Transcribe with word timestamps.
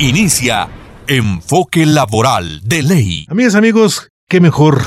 Inicia 0.00 0.68
Enfoque 1.08 1.84
Laboral 1.84 2.60
de 2.62 2.84
Ley. 2.84 3.26
Amigas, 3.28 3.56
amigos, 3.56 4.10
qué 4.28 4.40
mejor 4.40 4.82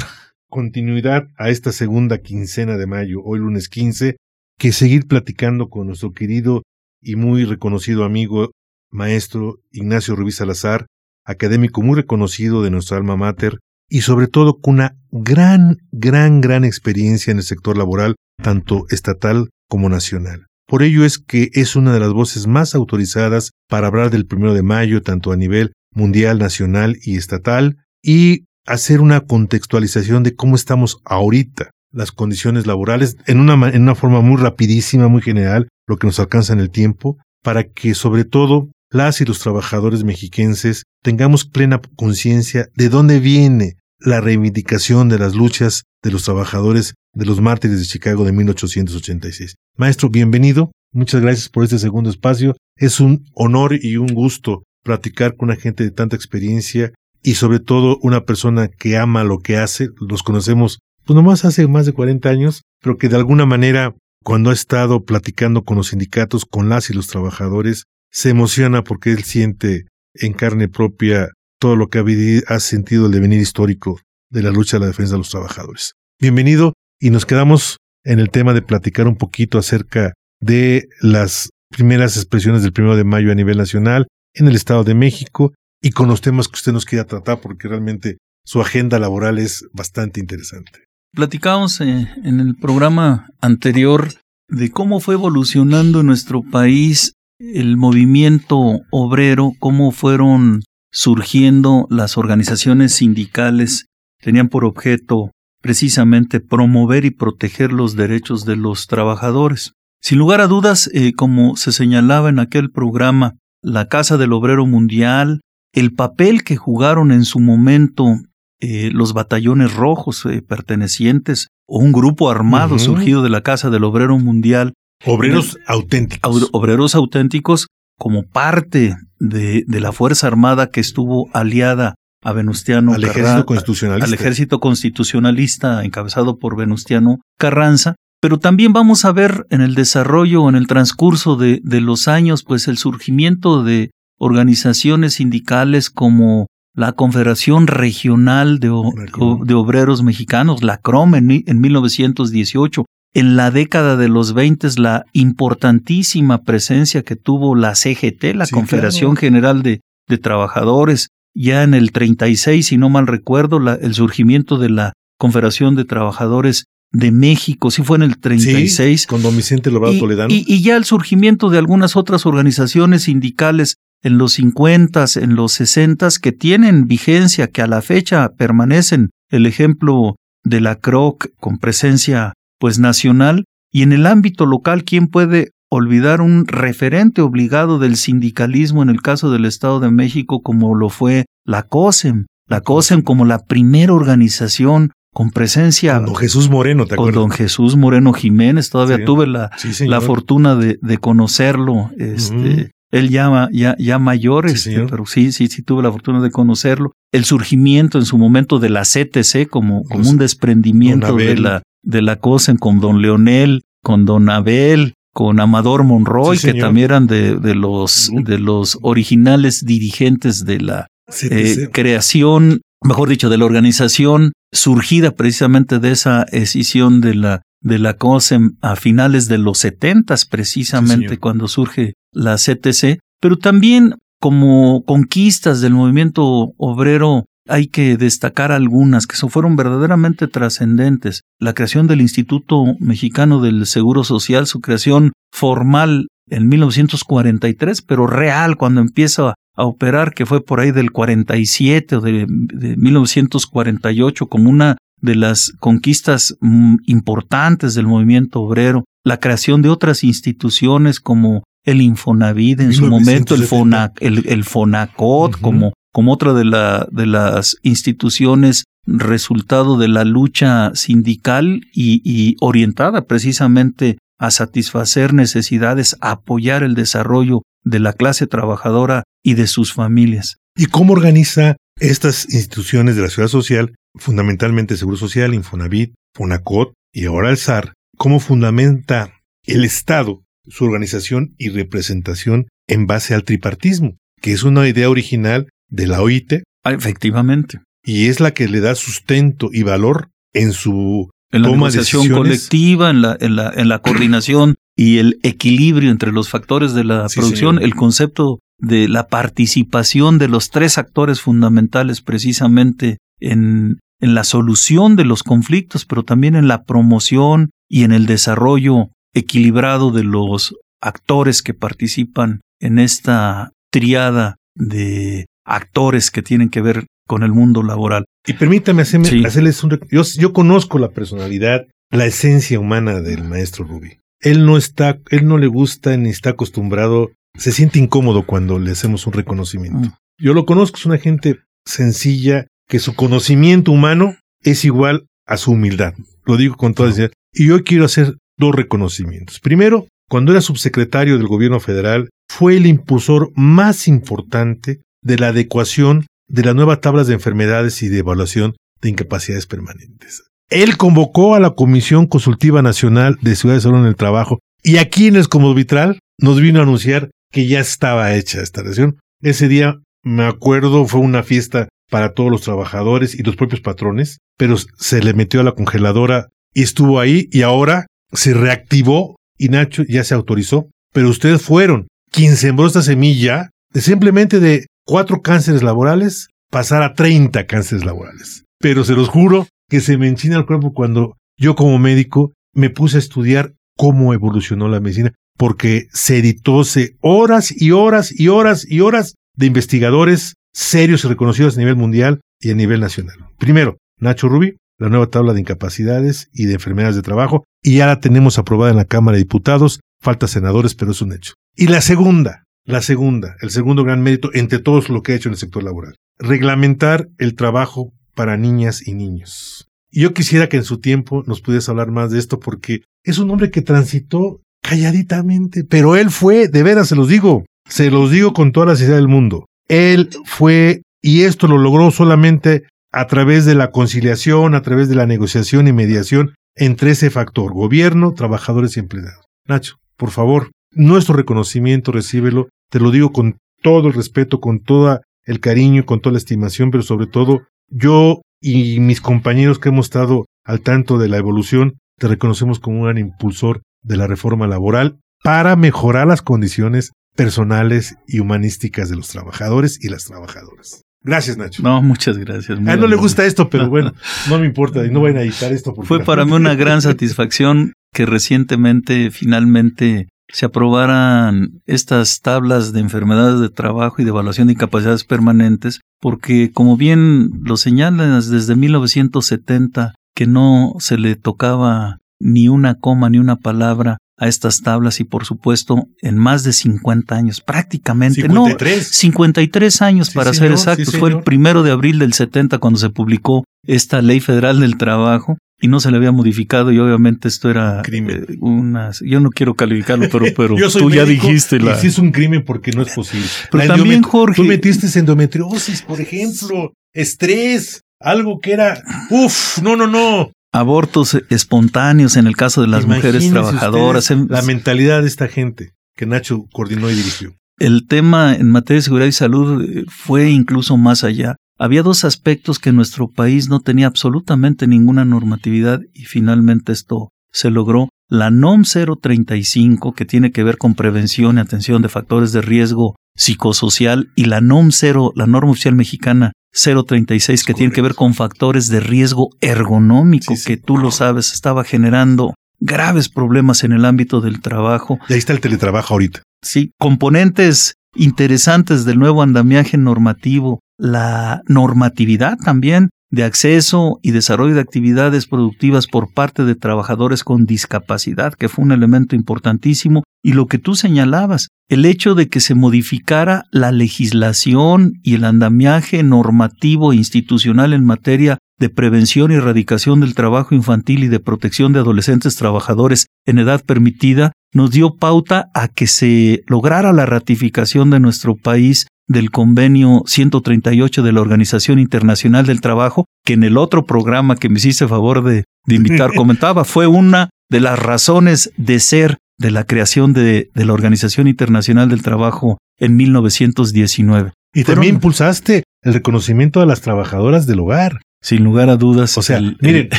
continuidad 0.48 1.28
a 1.38 1.50
esta 1.50 1.74
segunda 1.74 2.20
quincena 2.20 2.78
de 2.78 2.88
mayo, 2.88 3.22
hoy 3.22 3.40
lunes 3.40 3.68
15, 3.68 4.16
que 4.58 4.72
seguir 4.72 5.08
platicando 5.08 5.68
con 5.68 5.88
nuestro 5.88 6.14
querido 6.14 6.64
y 7.02 7.18
muy 7.18 7.44
reconocido 7.44 8.05
amigo, 8.05 8.52
maestro 8.90 9.60
Ignacio 9.70 10.16
Rubí 10.16 10.32
Salazar, 10.32 10.86
académico 11.26 11.82
muy 11.82 11.98
reconocido 11.98 12.64
de 12.64 12.72
nuestra 12.72 12.96
alma 12.96 13.18
mater 13.18 13.60
y 13.90 14.02
sobre 14.02 14.28
todo 14.28 14.62
con 14.62 14.76
una 14.76 14.96
gran, 15.12 15.80
gran, 15.91 16.40
gran 16.40 16.64
experiencia 16.64 17.32
en 17.32 17.38
el 17.40 17.44
sector 17.44 17.78
laboral, 17.78 18.16
tanto 18.41 18.86
estatal 18.90 19.50
como 19.68 19.90
nacional. 19.90 20.48
Por 20.68 20.84
ello 20.84 21.06
es 21.06 21.18
que 21.18 21.50
es 21.54 21.76
una 21.76 21.94
de 21.94 22.00
las 22.00 22.14
voces 22.14 22.48
más 22.48 22.76
autorizadas 22.76 23.52
para 23.68 23.88
hablar 23.88 24.10
del 24.10 24.26
primero 24.26 24.54
de 24.54 24.64
mayo, 24.64 25.02
tanto 25.02 25.32
a 25.32 25.38
nivel 25.38 25.74
mundial, 25.94 26.40
nacional 26.40 26.98
y 27.02 27.18
estatal, 27.18 27.78
y 28.02 28.46
hacer 28.66 29.02
una 29.02 29.22
contextualización 29.22 30.24
de 30.24 30.35
cómo 30.35 30.55
estamos 30.55 31.00
ahorita, 31.04 31.72
las 31.91 32.12
condiciones 32.12 32.68
laborales, 32.68 33.18
en 33.27 33.40
una, 33.40 33.96
forma 33.96 34.22
muy 34.22 34.38
rapidísima, 34.38 35.08
muy 35.08 35.22
general, 35.22 35.68
lo 35.88 35.98
que 35.98 36.08
nos 36.08 36.20
alcanza 36.20 36.54
en 36.54 36.60
el 36.60 36.70
tiempo, 36.70 37.18
para 37.44 37.66
que 37.66 37.94
sobre 37.94 38.24
todo 38.24 38.70
las 38.90 39.22
y 39.22 39.26
los 39.26 39.40
trabajadores 39.40 40.04
mexiquenses 40.04 40.84
tengamos 41.02 41.46
plena 41.46 41.82
conciencia 41.96 42.68
de 42.76 42.90
dónde 42.90 43.20
viene 43.20 43.76
la 44.00 44.22
reivindicación 44.22 45.10
de 45.10 45.20
las 45.20 45.35
luchas 45.35 45.84
de 46.04 46.12
los 46.12 46.24
trabajadores 46.24 46.96
de 47.13 47.26
los 47.26 47.41
mártires 47.41 47.79
de 47.79 47.85
Chicago 47.85 48.23
de 48.23 48.31
1886. 48.31 49.55
Maestro, 49.77 50.09
bienvenido. 50.09 50.71
Muchas 50.93 51.21
gracias 51.21 51.49
por 51.49 51.63
este 51.63 51.79
segundo 51.79 52.09
espacio. 52.09 52.55
Es 52.77 52.99
un 52.99 53.26
honor 53.34 53.77
y 53.81 53.98
un 53.98 54.13
gusto 54.13 54.63
platicar 54.84 55.35
con 55.35 55.49
una 55.49 55.59
gente 55.59 55.84
de 55.84 55.91
tanta 55.91 56.15
experiencia 56.15 56.93
y 57.23 57.35
sobre 57.35 57.59
todo 57.59 57.98
una 58.01 58.21
persona 58.21 58.67
que 58.67 58.98
ama 58.98 59.23
lo 59.23 59.39
que 59.39 59.57
hace. 59.57 59.89
Los 59.99 60.23
conocemos 60.23 60.79
pues 61.05 61.15
nomás 61.15 61.45
hace 61.45 61.67
más 61.67 61.85
de 61.85 61.93
40 61.93 62.29
años, 62.29 62.62
pero 62.82 62.98
que 62.98 63.09
de 63.09 63.15
alguna 63.15 63.45
manera 63.45 63.95
cuando 64.23 64.51
ha 64.51 64.53
estado 64.53 65.03
platicando 65.03 65.63
con 65.63 65.78
los 65.78 65.88
sindicatos, 65.88 66.45
con 66.45 66.69
las 66.69 66.89
y 66.89 66.94
los 66.94 67.07
trabajadores, 67.07 67.85
se 68.12 68.29
emociona 68.29 68.84
porque 68.84 69.12
él 69.12 69.23
siente 69.23 69.85
en 70.13 70.34
carne 70.34 70.67
propia 70.67 71.29
todo 71.59 71.75
lo 71.75 71.88
que 71.88 72.00
ha, 72.00 72.53
ha 72.53 72.59
sentido 72.59 73.07
el 73.07 73.12
devenir 73.12 73.39
histórico 73.39 74.00
de 74.29 74.44
la 74.44 74.51
lucha 74.51 74.78
de 74.78 74.81
la 74.81 74.88
defensa 74.88 75.13
de 75.13 75.19
los 75.19 75.29
trabajadores. 75.29 75.94
Bienvenido 76.19 76.73
y 77.02 77.09
nos 77.09 77.25
quedamos 77.25 77.78
en 78.06 78.19
el 78.19 78.30
tema 78.30 78.53
de 78.53 78.62
platicar 78.62 79.07
un 79.07 79.18
poquito 79.18 79.57
acerca 79.57 80.13
de 80.40 80.88
las 81.02 81.50
primeras 81.69 82.16
expresiones 82.16 82.62
del 82.62 82.74
primero 82.74 82.96
de 82.96 83.03
mayo 83.03 83.31
a 83.31 83.35
nivel 83.35 83.57
nacional 83.57 84.07
en 84.34 84.47
el 84.47 84.56
Estado 84.56 84.84
de 84.84 84.94
México 84.94 85.53
y 85.81 85.91
con 85.91 86.07
los 86.07 86.22
temas 86.22 86.47
que 86.47 86.57
usted 86.57 86.72
nos 86.72 86.85
quiera 86.85 87.06
tratar 87.06 87.41
porque 87.41 87.68
realmente 87.68 88.18
su 88.46 88.62
agenda 88.62 89.00
laboral 89.00 89.40
es 89.40 89.66
bastante 89.74 90.19
interesante. 90.19 90.84
Platicamos 91.13 91.81
eh, 91.81 92.07
en 92.24 92.40
el 92.40 92.56
programa 92.56 93.29
anterior 93.41 94.13
de 94.47 94.69
cómo 94.72 95.00
fue 95.00 95.16
evolucionando 95.16 96.01
en 96.01 96.06
nuestro 96.06 96.44
país 96.44 97.13
el 97.39 97.78
movimiento 97.78 98.81
obrero, 98.91 99.53
cómo 99.59 99.91
fueron 99.91 100.62
surgiendo 100.91 101.88
las 101.89 102.18
organizaciones 102.18 102.94
sindicales, 102.94 103.85
tenían 104.22 104.50
por 104.50 104.66
objeto 104.66 105.31
precisamente 105.61 106.39
promover 106.39 107.05
y 107.05 107.11
proteger 107.11 107.72
los 107.72 107.95
derechos 107.95 108.45
de 108.45 108.55
los 108.55 108.88
trabajadores. 108.88 109.73
Sin 110.01 110.17
lugar 110.17 110.41
a 110.41 110.47
dudas, 110.47 110.89
eh, 110.94 111.13
como 111.13 111.55
se 111.55 111.72
señalaba 111.72 112.29
en 112.29 112.39
aquel 112.39 112.72
programa, 112.72 113.35
la 113.61 113.88
Casa 113.88 114.17
del 114.17 114.33
Obrero 114.33 114.66
Mundial, 114.66 115.41
el 115.73 115.94
papel 115.94 116.44
que 116.44 116.57
jugaron 116.57 117.11
en 117.11 117.23
su 117.23 117.39
momento 117.39 118.16
eh, 118.59 118.89
los 118.91 119.13
batallones 119.13 119.75
rojos 119.75 120.25
eh, 120.25 120.41
pertenecientes 120.41 121.47
o 121.67 121.79
un 121.79 121.91
grupo 121.91 122.29
armado 122.29 122.79
surgido 122.79 123.21
de 123.21 123.29
la 123.29 123.41
Casa 123.41 123.69
del 123.69 123.83
Obrero 123.83 124.17
Mundial. 124.17 124.73
Obreros 125.05 125.57
auténticos. 125.67 126.50
Obreros 126.51 126.95
auténticos 126.95 127.67
como 127.97 128.23
parte 128.23 128.95
de, 129.19 129.63
de 129.67 129.79
la 129.79 129.91
Fuerza 129.91 130.27
Armada 130.27 130.67
que 130.67 130.79
estuvo 130.79 131.29
aliada 131.33 131.95
a 132.23 132.33
Venustiano 132.33 132.93
al 132.93 133.03
ejército 133.03 133.45
constitucionalista. 133.45 134.05
al 134.07 134.13
ejército 134.13 134.59
constitucionalista 134.59 135.83
encabezado 135.83 136.37
por 136.37 136.55
Venustiano 136.55 137.19
Carranza, 137.37 137.95
pero 138.21 138.37
también 138.37 138.73
vamos 138.73 139.03
a 139.05 139.11
ver 139.11 139.47
en 139.49 139.61
el 139.61 139.73
desarrollo, 139.73 140.47
en 140.47 140.55
el 140.55 140.67
transcurso 140.67 141.35
de, 141.35 141.59
de 141.63 141.81
los 141.81 142.07
años, 142.07 142.43
pues 142.43 142.67
el 142.67 142.77
surgimiento 142.77 143.63
de 143.63 143.91
organizaciones 144.19 145.15
sindicales 145.15 145.89
como 145.89 146.47
la 146.75 146.93
Confederación 146.93 147.67
Regional 147.67 148.59
de, 148.59 148.69
de 148.69 149.53
Obreros 149.55 150.03
Mexicanos, 150.03 150.63
la 150.63 150.77
CROM, 150.77 151.15
en, 151.15 151.43
en 151.45 151.59
1918. 151.59 152.85
En 153.13 153.35
la 153.35 153.51
década 153.51 153.97
de 153.97 154.07
los 154.07 154.33
20, 154.33 154.69
la 154.77 155.03
importantísima 155.11 156.43
presencia 156.43 157.01
que 157.01 157.17
tuvo 157.17 157.55
la 157.55 157.75
CGT, 157.75 158.35
la 158.35 158.47
Confederación 158.47 159.17
General 159.17 159.63
de, 159.63 159.81
de 160.07 160.17
Trabajadores, 160.17 161.09
ya 161.34 161.64
en 161.64 161.74
el 161.74 161.92
36, 161.92 162.68
si 162.68 162.78
no 162.78 162.90
mal 162.90 163.08
recuerdo, 163.08 163.58
el 163.74 163.94
surgimiento 163.94 164.58
de 164.58 164.69
la 164.69 164.94
Confederación 165.18 165.75
de 165.75 165.86
Trabajadores 165.86 166.66
de 166.92 167.12
México, 167.12 167.72
sí 167.72 167.84
fue 167.84 167.97
en 167.97 168.03
el 168.03 168.18
36. 168.18 169.08
con 169.08 169.22
don 169.22 169.36
Vicente 169.36 169.72
Lobato 169.72 169.97
Toledano. 170.00 170.34
Y, 170.34 170.62
ya 170.62 170.75
el 170.75 170.84
surgimiento 170.84 171.50
de 171.50 171.58
algunas 171.58 171.96
otras 171.96 172.25
organizaciones 172.25 173.03
sindicales 173.03 173.75
en 174.03 174.18
los 174.18 174.34
50, 174.34 175.06
en 175.16 175.36
los 175.36 175.53
60, 175.53 176.09
que 176.22 176.31
tienen 176.31 176.88
vigencia, 176.88 177.48
que 177.48 177.62
a 177.62 177.68
la 177.68 177.81
fecha 177.81 178.30
permanecen. 178.36 179.12
El 179.30 179.46
ejemplo 179.46 180.16
de 180.44 180.59
la 180.59 180.75
CROC 180.75 181.28
con 181.40 181.59
presencia 181.59 182.34
pues 182.59 182.80
nacional 182.80 183.46
y 183.72 183.84
en 183.84 183.94
el 183.94 184.06
ámbito 184.06 184.46
local, 184.46 184.84
¿quién 184.84 185.08
puede 185.08 185.52
olvidar 185.71 186.21
un 186.21 186.45
referente 186.47 187.21
obligado 187.21 187.79
del 187.79 187.95
sindicalismo 187.95 188.83
en 188.83 188.89
el 188.89 189.01
caso 189.01 189.31
del 189.31 189.45
Estado 189.45 189.79
de 189.79 189.89
México 189.89 190.41
como 190.41 190.75
lo 190.75 190.89
fue 190.89 191.25
la 191.45 191.63
COSEM, 191.63 192.25
la 192.47 192.61
COSEM 192.61 193.01
como 193.01 193.25
la 193.25 193.45
primera 193.45 193.93
organización 193.93 194.91
con 195.13 195.31
presencia. 195.31 195.95
Con 195.95 196.07
don 196.07 196.15
Jesús 196.15 196.49
Moreno, 196.49 196.85
¿te 196.85 196.95
acuerdas? 196.95 197.15
Con 197.15 197.29
don 197.29 197.31
Jesús 197.31 197.77
Moreno 197.77 198.11
Jiménez, 198.11 198.69
todavía 198.69 199.03
tuve 199.05 199.27
la, 199.27 199.49
la 199.79 200.01
fortuna 200.01 200.55
de, 200.55 200.77
de 200.81 200.97
conocerlo. 200.97 201.89
Este, 201.97 202.71
Él 202.91 203.09
ya, 203.09 203.47
ya, 203.53 203.75
ya 203.79 203.97
mayor, 203.97 204.47
este, 204.47 204.85
pero 204.89 205.05
sí, 205.05 205.31
sí, 205.31 205.47
sí 205.47 205.63
tuve 205.63 205.83
la 205.83 205.91
fortuna 205.91 206.19
de 206.21 206.31
conocerlo. 206.31 206.91
El 207.13 207.23
surgimiento 207.23 207.97
en 207.97 208.05
su 208.05 208.17
momento 208.17 208.59
de 208.59 208.69
la 208.69 208.81
CTC 208.81 209.47
como, 209.49 209.83
como 209.83 210.09
un 210.09 210.17
desprendimiento 210.17 211.15
de 211.15 211.38
la, 211.38 211.63
de 211.81 212.01
la 212.01 212.17
COSEM 212.17 212.57
con 212.57 212.81
don 212.81 213.01
Leonel, 213.01 213.63
con 213.81 214.03
don 214.03 214.29
Abel, 214.29 214.95
con 215.13 215.39
Amador 215.39 215.83
Monroy, 215.83 216.38
que 216.38 216.53
también 216.53 216.85
eran 216.85 217.07
de, 217.07 217.38
de 217.38 217.55
los, 217.55 218.09
de 218.13 218.39
los 218.39 218.77
originales 218.81 219.66
dirigentes 219.66 220.45
de 220.45 220.61
la 220.61 220.88
eh, 221.24 221.68
creación, 221.71 222.62
mejor 222.81 223.09
dicho, 223.09 223.30
de 223.30 223.38
la 223.38 223.45
organización 223.45 224.31
surgida 224.51 225.12
precisamente 225.12 225.80
de 225.80 225.91
esa 225.91 226.24
escisión 226.31 227.01
de 227.01 227.15
la, 227.15 227.41
de 227.62 227.80
la 227.80 227.95
COSEM 227.95 228.57
a 228.62 228.75
finales 228.75 229.27
de 229.27 229.38
los 229.38 229.59
setentas, 229.59 230.25
precisamente 230.25 231.18
cuando 231.18 231.47
surge 231.47 231.94
la 232.13 232.36
CTC, 232.36 233.00
pero 233.19 233.38
también 233.38 233.95
como 234.19 234.83
conquistas 234.86 235.62
del 235.62 235.74
movimiento 235.74 236.53
obrero 236.57 237.25
hay 237.47 237.67
que 237.67 237.97
destacar 237.97 238.51
algunas 238.51 239.07
que 239.07 239.15
fueron 239.15 239.55
verdaderamente 239.55 240.27
trascendentes. 240.27 241.21
La 241.39 241.53
creación 241.53 241.88
del 241.88 242.01
Instituto 242.01 242.63
Mexicano 242.79 243.41
del 243.41 243.65
Seguro 243.65 244.03
Social, 244.03 244.47
su 244.47 244.61
creación 244.61 245.13
formal 245.31 246.07
en 246.29 246.47
1943, 246.47 247.81
pero 247.81 248.07
real 248.07 248.57
cuando 248.57 248.81
empieza 248.81 249.33
a 249.55 249.65
operar, 249.65 250.13
que 250.13 250.25
fue 250.25 250.43
por 250.43 250.59
ahí 250.59 250.71
del 250.71 250.91
47 250.91 251.97
o 251.97 252.01
de, 252.01 252.25
1948, 252.27 254.27
como 254.27 254.49
una 254.49 254.77
de 255.01 255.15
las 255.15 255.53
conquistas 255.59 256.38
mm, 256.39 256.75
importantes 256.85 257.73
del 257.73 257.88
movimiento 257.88 258.41
obrero, 258.41 258.85
la 259.03 259.19
creación 259.19 259.61
de 259.61 259.69
otras 259.69 260.03
instituciones 260.03 260.99
como 260.99 261.43
el 261.65 261.81
Infonavit 261.81 262.61
en 262.61 262.73
su 262.73 262.88
momento, 262.88 263.35
el, 263.35 264.27
el, 264.27 264.43
Fonacot 264.43 265.39
como, 265.39 265.73
como 265.91 266.13
otra 266.13 266.33
de, 266.33 266.45
la, 266.45 266.88
de 266.91 267.05
las 267.05 267.57
instituciones 267.63 268.65
resultado 268.85 269.77
de 269.77 269.88
la 269.88 270.03
lucha 270.03 270.71
sindical 270.73 271.61
y, 271.73 272.01
y 272.03 272.35
orientada 272.39 273.05
precisamente 273.05 273.97
a 274.17 274.31
satisfacer 274.31 275.13
necesidades, 275.13 275.97
a 276.01 276.11
apoyar 276.11 276.63
el 276.63 276.75
desarrollo 276.75 277.41
de 277.63 277.79
la 277.79 277.93
clase 277.93 278.27
trabajadora 278.27 279.03
y 279.23 279.35
de 279.35 279.47
sus 279.47 279.73
familias. 279.73 280.38
¿Y 280.55 280.65
cómo 280.65 280.93
organiza 280.93 281.57
estas 281.79 282.25
instituciones 282.33 282.95
de 282.95 283.01
la 283.03 283.09
ciudad 283.09 283.27
social, 283.27 283.75
fundamentalmente 283.95 284.77
Seguro 284.77 284.97
Social, 284.97 285.33
Infonavit, 285.33 285.93
Fonacot 286.15 286.73
y 286.93 287.05
ahora 287.05 287.29
el 287.29 287.38
SAR, 287.38 287.73
cómo 287.97 288.19
fundamenta 288.19 289.13
el 289.45 289.63
Estado 289.63 290.23
su 290.47 290.65
organización 290.65 291.35
y 291.38 291.49
representación 291.49 292.47
en 292.67 292.88
base 292.88 293.13
al 293.13 293.23
tripartismo, 293.23 293.97
que 294.21 294.33
es 294.33 294.43
una 294.43 294.67
idea 294.67 294.89
original 294.89 295.47
de 295.71 295.88
la 295.88 296.01
OIT. 296.01 296.44
Ah, 296.63 296.73
efectivamente. 296.73 297.62
Y 297.83 298.07
es 298.07 298.19
la 298.19 298.31
que 298.31 298.47
le 298.47 298.59
da 298.59 298.75
sustento 298.75 299.50
y 299.51 299.63
valor 299.63 300.09
en 300.33 300.53
su 300.53 301.09
en 301.31 301.41
la 301.41 301.50
negociación 301.50 302.09
colectiva, 302.09 302.89
en 302.89 303.01
la, 303.01 303.18
en, 303.19 303.35
la, 303.35 303.51
en 303.56 303.69
la 303.69 303.79
coordinación 303.79 304.56
y 304.75 304.97
el 304.97 305.19
equilibrio 305.23 305.89
entre 305.89 306.12
los 306.12 306.29
factores 306.29 306.73
de 306.73 306.83
la 306.83 307.07
producción, 307.13 307.62
el 307.62 307.73
concepto 307.73 308.39
de 308.59 308.88
la 308.88 309.07
participación 309.07 310.18
de 310.18 310.27
los 310.27 310.50
tres 310.50 310.77
actores 310.77 311.21
fundamentales 311.21 312.01
precisamente 312.01 312.97
en, 313.19 313.79
en 314.00 314.13
la 314.13 314.24
solución 314.24 314.95
de 314.95 315.06
los 315.06 315.24
conflictos, 315.24 315.85
pero 315.85 316.03
también 316.03 316.35
en 316.35 316.47
la 316.47 316.63
promoción 316.63 317.51
y 317.69 317.83
en 317.83 317.91
el 317.91 318.06
desarrollo 318.06 318.89
equilibrado 319.13 319.91
de 319.91 320.03
los 320.03 320.56
actores 320.81 321.41
que 321.41 321.53
participan 321.53 322.41
en 322.59 322.79
esta 322.79 323.51
triada 323.71 324.38
de 324.56 325.27
actores 325.45 326.11
que 326.11 326.21
tienen 326.21 326.49
que 326.49 326.61
ver 326.61 326.85
con 327.07 327.23
el 327.23 327.31
mundo 327.31 327.63
laboral. 327.63 328.05
Y 328.25 328.33
permítame 328.33 328.83
hacerles 328.83 329.63
un... 329.63 329.79
Yo, 329.89 330.03
yo 330.03 330.33
conozco 330.33 330.79
la 330.79 330.89
personalidad, 330.89 331.67
la 331.91 332.05
esencia 332.05 332.59
humana 332.59 333.01
del 333.01 333.23
maestro 333.23 333.65
Ruby. 333.65 333.99
Él 334.21 334.45
no 334.45 334.57
está, 334.57 334.99
él 335.09 335.27
no 335.27 335.38
le 335.38 335.47
gusta 335.47 335.97
ni 335.97 336.09
está 336.09 336.31
acostumbrado, 336.31 337.11
se 337.38 337.51
siente 337.51 337.79
incómodo 337.79 338.25
cuando 338.25 338.59
le 338.59 338.71
hacemos 338.71 339.07
un 339.07 339.13
reconocimiento. 339.13 339.89
Mm. 339.89 339.93
Yo 340.19 340.33
lo 340.33 340.45
conozco, 340.45 340.77
es 340.77 340.85
una 340.85 340.99
gente 340.99 341.39
sencilla, 341.65 342.47
que 342.67 342.79
su 342.79 342.95
conocimiento 342.95 343.71
humano 343.71 344.15
es 344.43 344.63
igual 344.63 345.05
a 345.27 345.38
su 345.38 345.51
humildad. 345.51 345.93
Lo 346.25 346.38
digo 346.38 346.55
con 346.55 346.73
toda 346.73 346.89
sinceridad. 346.89 347.13
Y 347.33 347.47
yo 347.47 347.63
quiero 347.63 347.85
hacer 347.85 348.15
dos 348.38 348.55
reconocimientos. 348.55 349.39
Primero, 349.39 349.88
cuando 350.09 350.31
era 350.31 350.41
subsecretario 350.41 351.17
del 351.17 351.27
gobierno 351.27 351.59
federal, 351.59 352.09
fue 352.29 352.57
el 352.57 352.65
impulsor 352.65 353.31
más 353.35 353.88
importante 353.88 354.81
de 355.01 355.18
la 355.18 355.30
adecuación 355.30 356.06
de 356.27 356.44
las 356.44 356.56
nuevas 356.56 356.81
tablas 356.81 357.07
de 357.07 357.13
enfermedades 357.13 357.81
y 357.83 357.89
de 357.89 358.00
evaluación 358.00 358.56
de 358.81 358.89
incapacidades 358.89 359.48
permanentes. 359.48 360.24
Él 360.50 360.77
convocó 360.77 361.36
a 361.36 361.39
la 361.39 361.51
Comisión 361.51 362.07
Consultiva 362.07 362.62
Nacional 362.62 363.18
de 363.21 363.36
Ciudad 363.36 363.56
de 363.56 363.62
Salud 363.62 363.80
en 363.80 363.86
el 363.86 363.95
Trabajo 363.95 364.39
y 364.63 364.77
aquí 364.77 365.07
en 365.07 365.21
como 365.25 365.53
Vitral 365.53 366.00
nos 366.18 366.39
vino 366.39 366.59
a 366.59 366.63
anunciar 366.63 367.09
que 367.31 367.48
ya 367.48 367.59
estaba 367.59 368.13
hecha 368.15 368.42
esta 368.42 368.62
reacción. 368.62 369.00
Ese 369.21 369.48
día, 369.48 369.80
me 370.03 370.24
acuerdo, 370.24 370.86
fue 370.86 371.01
una 371.01 371.24
fiesta 371.24 371.69
para 371.89 372.13
todos 372.13 372.31
los 372.31 372.42
trabajadores 372.42 373.15
y 373.15 373.24
los 373.24 373.36
propios 373.36 373.62
patrones, 373.62 374.19
pero 374.38 374.56
se 374.57 375.01
le 375.01 375.13
metió 375.13 375.42
a 375.42 375.44
la 375.44 375.53
congeladora 375.53 376.30
y 376.53 376.63
estuvo 376.63 377.00
ahí 377.00 377.27
y 377.31 377.42
ahora 377.42 377.88
se 378.13 378.33
reactivó 378.33 379.15
y 379.38 379.50
Nacho 379.50 379.83
ya 379.88 380.03
se 380.03 380.13
autorizó, 380.13 380.69
pero 380.94 381.09
ustedes 381.09 381.42
fueron 381.42 381.88
quien 382.12 382.36
sembró 382.36 382.68
esta 382.68 382.81
semilla 382.81 383.50
de 383.74 383.81
simplemente 383.81 384.39
de 384.39 384.68
cuatro 384.86 385.22
cánceres 385.22 385.63
laborales 385.63 386.28
pasar 386.50 386.83
a 386.83 386.94
30 386.94 387.45
cánceres 387.48 387.86
laborales. 387.86 388.45
Pero 388.60 388.83
se 388.83 388.94
los 388.94 389.10
juro 389.10 389.48
que 389.69 389.80
se 389.80 389.98
me 389.98 390.07
enchina 390.07 390.38
el 390.38 390.45
cuerpo 390.45 390.74
cuando 390.74 391.18
yo 391.38 391.56
como 391.56 391.80
médico 391.80 392.33
me 392.54 392.69
puse 392.69 392.98
a 392.98 393.00
estudiar 393.00 393.54
cómo 393.78 394.13
evolucionó 394.13 394.68
la 394.68 394.80
medicina, 394.80 395.13
porque 395.38 395.88
se 395.92 396.18
editóse 396.18 396.98
horas 397.00 397.51
y 397.56 397.72
horas 397.72 398.13
y 398.18 398.28
horas 398.28 398.66
y 398.69 398.81
horas 398.81 399.16
de 399.36 399.48
investigadores 399.48 400.36
serios 400.54 401.04
y 401.04 401.07
reconocidos 401.07 401.56
a 401.56 401.60
nivel 401.60 401.77
mundial 401.77 402.22
y 402.39 402.51
a 402.51 402.56
nivel 402.56 402.81
nacional. 402.81 403.16
Primero, 403.39 403.77
Nacho 403.98 404.27
Rubi, 404.27 404.57
la 404.77 404.89
nueva 404.89 405.07
tabla 405.07 405.34
de 405.34 405.39
incapacidades 405.39 406.30
y 406.34 406.45
de 406.45 406.56
enfermedades 406.56 406.95
de 406.95 407.01
trabajo, 407.01 407.45
y 407.63 407.77
ya 407.77 407.88
la 407.88 408.00
tenemos 408.00 408.38
aprobada 408.38 408.72
en 408.72 408.77
la 408.77 408.86
Cámara 408.86 409.16
de 409.16 409.24
Diputados, 409.24 409.80
falta 410.01 410.27
senadores, 410.27 410.75
pero 410.75 410.92
es 410.92 411.01
un 411.01 411.13
hecho. 411.13 411.34
Y 411.56 411.68
la 411.68 411.81
segunda, 411.81 412.44
la 412.66 412.81
segunda, 412.81 413.36
el 413.42 413.50
segundo 413.50 413.84
gran 413.84 414.02
mérito 414.02 414.30
entre 414.34 414.60
todos 414.60 414.90
lo 414.90 415.02
que 415.02 415.13
ha 415.13 415.16
hecho 415.16 415.30
en 415.30 415.34
el 415.34 415.40
sector 415.40 415.63
laboral, 415.63 415.96
reglamentar 416.19 417.10
el 417.18 417.36
trabajo 417.36 417.94
para 418.16 418.38
niñas 418.38 418.88
y 418.88 418.94
niños. 418.94 419.68
Yo 419.92 420.13
quisiera 420.13 420.48
que 420.48 420.58
en 420.58 420.63
su 420.63 420.80
tiempo 420.80 421.24
nos 421.28 421.42
pudieras 421.42 421.68
hablar 421.69 421.92
más 421.92 422.12
de 422.12 422.19
esto 422.19 422.40
porque 422.40 422.81
es 423.04 423.18
un 423.18 423.30
hombre 423.30 423.52
que 423.52 423.62
transitó 423.62 424.42
calladitamente, 424.62 425.63
pero 425.63 425.96
él 425.96 426.12
fue, 426.12 426.48
de 426.48 426.63
veras 426.63 426.88
se 426.88 426.96
los 426.96 427.08
digo, 427.08 427.46
se 427.68 427.90
los 427.90 428.12
digo 428.12 428.34
con 428.34 428.52
toda 428.52 428.68
la 428.68 428.75
sinceridad 428.75 429.00
del 429.00 429.08
mundo, 429.08 429.48
él 429.68 430.10
fue, 430.25 430.84
y 431.02 431.22
esto 431.22 431.48
lo 431.48 431.58
logró 431.58 431.92
solamente 431.92 432.63
a 432.92 433.08
través 433.08 433.46
de 433.46 433.56
la 433.56 433.72
conciliación, 433.72 434.54
a 434.54 434.62
través 434.62 434.90
de 434.90 434.96
la 434.96 435.06
negociación 435.06 435.68
y 435.68 435.74
mediación 435.74 436.36
entre 436.56 436.92
ese 436.92 437.10
factor, 437.10 437.54
gobierno, 437.54 438.13
trabajadores 438.13 438.75
y 438.75 438.81
empleados. 438.81 439.25
Nacho, 439.48 439.78
por 439.98 440.12
favor, 440.12 440.52
nuestro 440.71 441.15
reconocimiento, 441.15 441.91
recíbelo, 441.91 442.50
te 442.69 442.79
lo 442.79 442.91
digo 442.91 443.12
con 443.12 443.38
todo 443.62 443.88
el 443.88 443.94
respeto, 443.94 444.39
con 444.39 444.59
todo 444.59 445.01
el 445.25 445.39
cariño, 445.39 445.85
con 445.85 446.01
toda 446.01 446.13
la 446.13 446.19
estimación, 446.19 446.71
pero 446.71 446.83
sobre 446.83 447.07
todo 447.07 447.44
yo 447.69 448.21
y 448.41 448.79
mis 448.79 449.01
compañeros 449.01 449.59
que 449.59 449.69
hemos 449.69 449.85
estado 449.85 450.25
al 450.44 450.62
tanto 450.62 450.97
de 450.97 451.07
la 451.07 451.18
evolución, 451.18 451.77
te 451.97 452.07
reconocemos 452.07 452.59
como 452.59 452.79
un 452.79 452.85
gran 452.85 452.97
impulsor 452.97 453.62
de 453.83 453.97
la 453.97 454.07
reforma 454.07 454.47
laboral 454.47 455.00
para 455.23 455.56
mejorar 455.56 456.07
las 456.07 456.21
condiciones 456.21 456.91
personales 457.15 457.95
y 458.07 458.19
humanísticas 458.19 458.89
de 458.89 458.95
los 458.95 459.09
trabajadores 459.09 459.77
y 459.83 459.89
las 459.89 460.06
trabajadoras. 460.06 460.81
Gracias, 461.03 461.38
Nacho. 461.38 461.63
No, 461.63 461.81
muchas 461.81 462.17
gracias. 462.17 462.59
A 462.65 462.74
él 462.74 462.79
no 462.79 462.88
le 462.88 462.95
gusta 462.95 463.25
esto, 463.25 463.50
pero 463.50 463.69
bueno, 463.69 463.94
no 464.29 464.39
me 464.39 464.45
importa 464.45 464.85
y 464.85 464.91
no 464.91 465.01
vayan 465.01 465.17
a 465.17 465.24
editar 465.24 465.51
esto. 465.51 465.74
Fue 465.83 466.03
para 466.03 466.25
mí 466.25 466.31
una 466.31 466.56
gran 466.56 466.81
satisfacción 466.81 467.74
que 467.94 468.06
recientemente 468.06 469.12
finalmente 469.12 470.09
se 470.31 470.45
aprobaran 470.45 471.62
estas 471.66 472.22
tablas 472.22 472.74
de 472.74 472.80
enfermedades 472.80 473.39
de 473.39 473.50
trabajo 473.50 474.01
y 474.01 474.06
de 474.06 474.10
evaluación 474.10 474.48
de 474.48 474.54
incapacidades 474.54 475.04
permanentes, 475.04 475.81
porque 476.00 476.51
como 476.51 476.78
bien 476.78 477.29
lo 477.44 477.58
señalan 477.58 478.20
desde 478.20 478.55
1970 478.55 479.94
que 480.15 480.27
no 480.27 480.74
se 480.79 480.98
le 480.98 481.15
tocaba 481.15 481.98
ni 482.20 482.48
una 482.48 482.75
coma 482.75 483.10
ni 483.10 483.17
una 483.17 483.36
palabra 483.36 483.98
a 484.22 484.28
estas 484.28 484.62
tablas 484.62 485.00
y 485.00 485.04
por 485.04 485.25
supuesto 485.25 485.88
en 486.00 486.16
más 486.16 486.44
de 486.44 486.54
50 486.54 487.16
años, 487.16 487.42
prácticamente, 487.42 488.22
53. 488.22 488.78
no, 488.78 488.84
53 488.84 489.82
años 489.82 490.12
para 490.12 490.32
ser 490.32 490.51
exactos, 490.51 490.96
fue 490.96 491.10
el 491.10 491.24
primero 491.24 491.63
de 491.63 491.72
abril 491.72 491.98
del 491.98 492.13
70 492.13 492.60
cuando 492.60 492.80
se 492.80 492.92
publicó 492.92 493.44
esta 493.66 494.04
ley 494.04 494.20
federal 494.20 494.60
del 494.60 494.78
trabajo 494.78 495.38
y 495.60 495.68
no 495.68 495.80
se 495.80 495.90
le 495.90 495.98
había 495.98 496.12
modificado 496.12 496.72
y 496.72 496.78
obviamente 496.78 497.28
esto 497.28 497.50
era 497.50 497.82
crimen. 497.84 498.28
Eh, 498.30 498.38
unas 498.42 499.01
yo 499.04 499.20
no 499.20 499.32
quiero 499.32 499.56
calificarlo 499.56 500.08
pero 500.12 500.25
pero 500.38 500.56
tú 500.56 500.92
ya 500.92 501.04
dijiste 501.04 501.60
la 501.60 501.75
y 501.75 501.82
sí 501.82 501.88
es 501.88 501.98
un 501.98 502.12
crimen 502.12 502.46
porque 502.46 502.72
no 502.72 502.84
es 502.84 502.94
posible. 502.94 503.25
Pero 503.50 503.68
también 503.68 504.04
Jorge 504.04 504.36
tú 504.36 504.44
metiste 504.44 504.88
endometriosis 505.00 505.82
por 505.82 506.00
ejemplo 506.00 506.74
estrés 506.94 507.82
algo 508.00 508.40
que 508.40 508.51
era 508.51 508.84
uf 509.10 509.58
no 509.63 509.75
no 509.75 509.88
no 509.88 510.32
abortos 510.51 511.17
espontáneos 511.29 512.17
en 512.17 512.27
el 512.27 512.36
caso 512.36 512.62
de 512.62 512.67
las 512.67 512.86
mujeres 512.86 513.29
trabajadoras. 513.29 514.12
la 514.12 514.41
mentalidad 514.41 515.01
de 515.01 515.08
esta 515.08 515.27
gente 515.27 515.74
que 515.96 516.05
Nacho 516.05 516.46
coordinó 516.51 516.89
y 516.89 516.96
dirigió. 516.96 517.34
El 517.58 517.88
tema 517.88 518.34
en 518.34 518.50
materia 518.50 518.79
de 518.79 518.84
seguridad 518.84 519.08
y 519.08 519.12
salud 519.12 519.63
eh, 519.63 519.86
fue 519.88 520.31
incluso 520.31 520.77
más 520.77 521.03
allá. 521.03 521.36
Había 521.60 521.84
dos 521.84 522.05
aspectos 522.05 522.58
que 522.58 522.72
nuestro 522.72 523.08
país 523.08 523.50
no 523.50 523.60
tenía 523.60 523.86
absolutamente 523.86 524.65
ninguna 524.65 525.05
normatividad 525.05 525.79
y 525.93 526.05
finalmente 526.05 526.72
esto 526.72 527.10
se 527.31 527.51
logró. 527.51 527.89
La 528.10 528.31
NOM 528.31 528.63
035, 528.63 529.93
que 529.93 530.05
tiene 530.05 530.31
que 530.31 530.43
ver 530.43 530.58
con 530.58 530.74
prevención 530.74 531.38
y 531.38 531.41
atención 531.41 531.81
de 531.81 531.89
factores 531.89 532.31
de 532.31 532.41
riesgo 532.41 532.96
psicosocial, 533.15 534.10
y 534.15 534.25
la 534.25 534.41
NOM 534.41 534.72
0, 534.72 535.13
la 535.15 535.27
norma 535.27 535.51
oficial 535.51 535.75
mexicana 535.75 536.31
036 536.51 537.43
que 537.43 537.53
tiene 537.53 537.74
que 537.74 537.81
ver 537.81 537.96
con 537.96 538.13
factores 538.13 538.67
de 538.67 538.79
riesgo 538.79 539.29
ergonómico 539.39 540.34
que 540.46 540.58
tú 540.58 540.77
lo 540.77 540.91
sabes 540.91 541.34
estaba 541.34 541.63
generando 541.63 542.34
graves 542.60 543.10
problemas 543.10 543.63
en 543.63 543.72
el 543.72 543.86
ámbito 543.86 544.22
del 544.22 544.41
trabajo. 544.41 545.00
Y 545.10 545.13
ahí 545.13 545.20
está 545.20 545.34
el 545.34 545.41
teletrabajo 545.41 545.93
ahorita. 545.93 546.22
Sí, 546.43 546.72
componentes 546.77 547.75
interesantes 547.96 548.86
del 548.86 549.00
nuevo 549.00 549.22
andamiaje 549.22 549.77
normativo, 549.77 550.60
la 550.77 551.41
normatividad 551.48 552.38
también 552.38 552.89
de 553.12 553.24
acceso 553.24 554.00
y 554.01 554.12
desarrollo 554.12 554.56
de 554.56 554.62
actividades 554.62 555.27
productivas 555.27 555.86
por 555.86 556.13
parte 556.13 556.46
de 556.46 556.56
trabajadores 556.56 557.24
con 557.24 557.46
discapacidad, 557.46 558.34
que 558.34 558.50
fue 558.50 558.63
un 558.63 558.72
elemento 558.72 559.15
importantísimo, 559.15 560.03
y 560.24 560.34
lo 560.34 560.48
que 560.48 560.58
tú 560.58 560.75
señalabas, 560.75 561.50
el 561.68 561.86
hecho 561.86 562.15
de 562.15 562.30
que 562.30 562.39
se 562.39 562.56
modificara 562.56 563.46
la 563.51 563.72
legislación 563.72 564.94
y 565.03 565.15
el 565.15 565.25
andamiaje 565.25 566.03
normativo 566.03 566.94
e 566.94 566.96
institucional 566.96 567.74
en 567.74 567.86
materia 567.86 568.38
de 568.60 568.70
prevención 568.70 569.32
y 569.32 569.36
erradicación 569.36 570.00
del 570.01 570.13
trabajo 570.13 570.53
infantil 570.53 571.03
y 571.03 571.08
de 571.08 571.20
protección 571.20 571.74
de 571.74 571.80
adolescentes 571.80 572.36
trabajadores 572.36 573.08
en 573.25 573.39
edad 573.39 573.63
permitida, 573.65 574.34
nos 574.53 574.72
dio 574.72 574.96
pauta 574.98 575.50
a 575.53 575.68
que 575.68 575.88
se 575.88 576.44
lograra 576.46 576.94
la 576.94 577.06
ratificación 577.06 577.89
de 577.89 578.00
nuestro 578.00 578.36
país 578.36 578.86
del 579.08 579.31
convenio 579.31 580.03
138 580.05 581.03
de 581.03 581.12
la 581.12 581.22
Organización 581.22 581.79
Internacional 581.79 582.46
del 582.46 582.62
Trabajo, 582.62 583.05
que 583.25 583.34
en 583.34 583.43
el 583.43 583.58
otro 583.58 583.86
programa 583.86 584.36
que 584.36 584.50
me 584.50 584.58
hiciste 584.58 584.88
favor 584.88 585.24
de, 585.24 585.43
invitar 585.67 586.13
comentaba, 586.15 586.63
fue 586.63 586.88
una 586.88 587.29
de 587.50 587.60
las 587.60 587.77
razones 587.79 588.51
de 588.58 588.79
ser 588.79 589.17
de 589.38 589.51
la 589.51 589.65
creación 589.65 590.13
de, 590.13 590.50
la 590.53 590.74
Organización 590.74 591.27
Internacional 591.27 591.89
del 591.89 592.03
Trabajo 592.03 592.58
en 592.77 592.96
1919. 592.96 594.34
Y 594.53 594.63
también 594.63 594.96
impulsaste 594.96 595.63
el 595.84 595.93
reconocimiento 595.93 596.60
de 596.60 596.65
las 596.67 596.81
trabajadoras 596.81 597.48
del 597.48 597.60
hogar. 597.60 598.01
Sin 598.24 598.43
lugar 598.43 598.70
a 598.70 598.77
dudas. 598.77 599.17
O 599.17 599.24
sea, 599.24 599.41
miren, 599.41 599.89